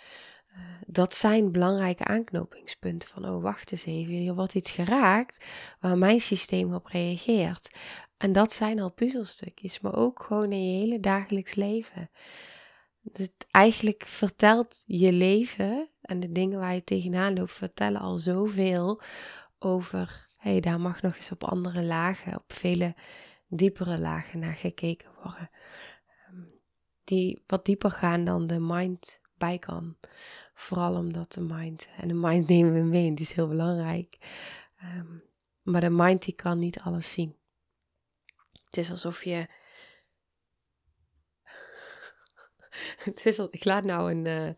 Dat 0.88 1.16
zijn 1.16 1.52
belangrijke 1.52 2.04
aanknopingspunten 2.04 3.10
van, 3.10 3.30
oh 3.30 3.42
wacht 3.42 3.72
eens 3.72 3.86
even, 3.86 4.14
hier 4.14 4.36
wordt 4.36 4.56
iets 4.56 4.72
geraakt 4.72 5.46
waar 5.80 5.98
mijn 5.98 6.22
systeem 6.22 6.74
op 6.74 6.86
reageert. 6.86 7.70
En 8.18 8.34
dat 8.34 8.54
zijn 8.54 8.80
al 8.80 8.92
puzzelstukjes, 8.92 9.80
maar 9.80 9.96
ook 9.96 10.24
gewoon 10.24 10.52
in 10.52 10.72
je 10.72 10.80
hele 10.80 11.00
dagelijks 11.00 11.56
leven. 11.56 12.10
Dus 13.02 13.30
eigenlijk 13.52 14.04
vertelt 14.06 14.84
je 14.86 15.12
leven 15.12 15.90
en 16.02 16.20
de 16.20 16.32
dingen 16.32 16.60
waar 16.60 16.74
je 16.74 16.84
tegenaan 16.84 17.34
loopt, 17.34 17.52
vertellen 17.52 18.02
al 18.02 18.18
zoveel 18.18 19.02
over, 19.60 20.28
hé, 20.38 20.52
hey, 20.52 20.60
daar 20.60 20.80
mag 20.80 21.02
nog 21.02 21.16
eens 21.16 21.32
op 21.32 21.44
andere 21.44 21.84
lagen, 21.84 22.36
op 22.36 22.54
vele 22.54 22.96
diepere 23.48 24.00
lagen 24.00 24.40
naar 24.40 24.54
gekeken 24.54 25.10
worden. 25.24 25.50
Ehm, 26.28 26.42
die 27.04 27.44
wat 27.48 27.66
dieper 27.66 27.92
gaan 27.92 28.26
dan 28.26 28.48
de 28.48 28.60
mind 28.60 29.20
bij 29.38 29.58
kan. 29.58 29.96
Vooral 30.58 30.96
omdat 30.96 31.32
de 31.32 31.42
mind, 31.42 31.88
en 31.98 32.08
de 32.08 32.14
mind 32.14 32.48
nemen 32.50 32.74
we 32.74 32.80
mee, 32.80 33.14
die 33.14 33.26
is 33.26 33.34
heel 33.34 33.48
belangrijk. 33.48 34.18
Um, 34.84 35.24
maar 35.62 35.82
de 35.82 35.90
mind 35.90 36.24
die 36.24 36.36
kan 36.36 36.60
niet 36.60 36.80
alles 36.80 37.14
zien. 37.14 37.36
Het 38.64 38.78
is 38.78 38.90
alsof 38.90 39.24
je. 39.24 39.48
het 43.10 43.26
is 43.26 43.40
al, 43.40 43.48
ik 43.52 43.66
laat 43.66 43.84
nou 43.84 44.12
een, 44.12 44.26
uh, 44.26 44.54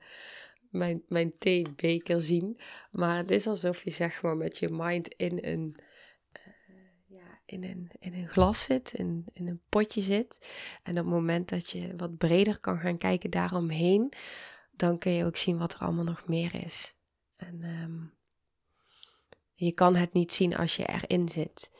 mijn, 0.69 1.03
mijn 1.07 1.37
theebeker 1.37 2.21
zien. 2.21 2.59
Maar 2.91 3.17
het 3.17 3.31
is 3.31 3.47
alsof 3.47 3.83
je 3.83 3.89
zeg 3.89 4.21
maar 4.21 4.37
met 4.37 4.57
je 4.57 4.69
mind 4.69 5.07
in 5.07 5.37
een, 5.41 5.77
ja, 7.05 7.41
in 7.45 7.63
een, 7.63 7.91
in 7.99 8.13
een 8.13 8.27
glas 8.27 8.63
zit, 8.63 8.93
in, 8.93 9.25
in 9.33 9.47
een 9.47 9.61
potje 9.69 10.01
zit. 10.01 10.37
En 10.83 10.91
op 10.91 10.97
het 10.97 11.13
moment 11.13 11.49
dat 11.49 11.69
je 11.69 11.95
wat 11.95 12.17
breder 12.17 12.59
kan 12.59 12.79
gaan 12.79 12.97
kijken 12.97 13.29
daaromheen, 13.29 14.13
dan 14.77 14.97
kun 14.97 15.11
je 15.11 15.25
ook 15.25 15.37
zien 15.37 15.57
wat 15.57 15.73
er 15.73 15.79
allemaal 15.79 16.03
nog 16.03 16.27
meer 16.27 16.63
is. 16.63 16.95
En 17.35 17.63
um, 17.63 18.13
je 19.53 19.71
kan 19.71 19.95
het 19.95 20.13
niet 20.13 20.33
zien 20.33 20.55
als 20.55 20.75
je 20.75 20.85
erin 20.85 21.29
zit. 21.29 21.71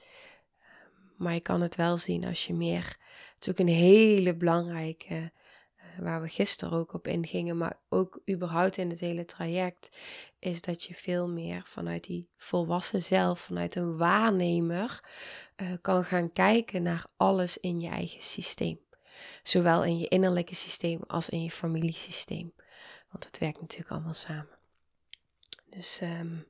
Maar 1.17 1.33
je 1.33 1.39
kan 1.39 1.61
het 1.61 1.75
wel 1.75 1.97
zien 1.97 2.25
als 2.25 2.47
je 2.47 2.53
meer. 2.53 2.97
Het 3.35 3.45
is 3.45 3.49
ook 3.49 3.59
een 3.59 3.67
hele 3.67 4.35
belangrijke. 4.35 5.31
Uh, 5.77 5.99
waar 5.99 6.21
we 6.21 6.27
gisteren 6.27 6.77
ook 6.77 6.93
op 6.93 7.07
ingingen, 7.07 7.57
maar 7.57 7.79
ook 7.89 8.21
überhaupt 8.29 8.77
in 8.77 8.89
het 8.89 8.99
hele 8.99 9.25
traject, 9.25 9.97
is 10.39 10.61
dat 10.61 10.83
je 10.83 10.93
veel 10.93 11.29
meer 11.29 11.61
vanuit 11.65 12.03
die 12.03 12.29
volwassen 12.35 13.03
zelf, 13.03 13.39
vanuit 13.39 13.75
een 13.75 13.97
waarnemer, 13.97 15.03
uh, 15.61 15.71
kan 15.81 16.03
gaan 16.03 16.33
kijken 16.33 16.83
naar 16.83 17.05
alles 17.17 17.57
in 17.57 17.79
je 17.79 17.89
eigen 17.89 18.21
systeem. 18.21 18.79
Zowel 19.43 19.83
in 19.83 19.97
je 19.97 20.07
innerlijke 20.07 20.55
systeem 20.55 21.01
als 21.07 21.29
in 21.29 21.43
je 21.43 21.51
familiesysteem. 21.51 22.53
Want 23.17 23.29
het 23.29 23.39
werkt 23.39 23.61
natuurlijk 23.61 23.91
allemaal 23.91 24.13
samen. 24.13 24.57
Dus 25.69 25.99
um, 26.01 26.45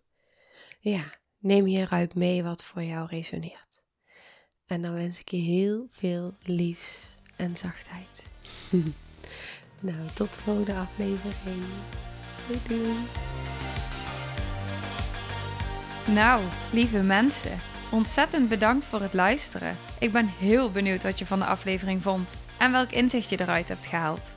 ja, 0.79 1.03
neem 1.37 1.65
hieruit 1.65 2.15
mee 2.15 2.43
wat 2.43 2.63
voor 2.63 2.83
jou 2.83 3.07
resoneert. 3.07 3.81
En 4.65 4.81
dan 4.81 4.93
wens 4.93 5.19
ik 5.19 5.29
je 5.29 5.37
heel 5.37 5.87
veel 5.89 6.33
liefs 6.41 7.05
en 7.35 7.57
zachtheid. 7.57 8.27
nou, 9.79 10.07
tot 10.15 10.33
de 10.33 10.39
volgende 10.39 10.73
aflevering. 10.73 11.63
Doei 12.47 12.59
doei. 12.67 12.95
Nou, 16.15 16.43
lieve 16.73 17.01
mensen, 17.01 17.57
ontzettend 17.91 18.49
bedankt 18.49 18.85
voor 18.85 19.01
het 19.01 19.13
luisteren. 19.13 19.77
Ik 19.99 20.11
ben 20.11 20.27
heel 20.27 20.71
benieuwd 20.71 21.03
wat 21.03 21.19
je 21.19 21.25
van 21.25 21.39
de 21.39 21.45
aflevering 21.45 22.01
vond 22.01 22.29
en 22.57 22.71
welk 22.71 22.91
inzicht 22.91 23.29
je 23.29 23.39
eruit 23.39 23.67
hebt 23.67 23.85
gehaald. 23.85 24.36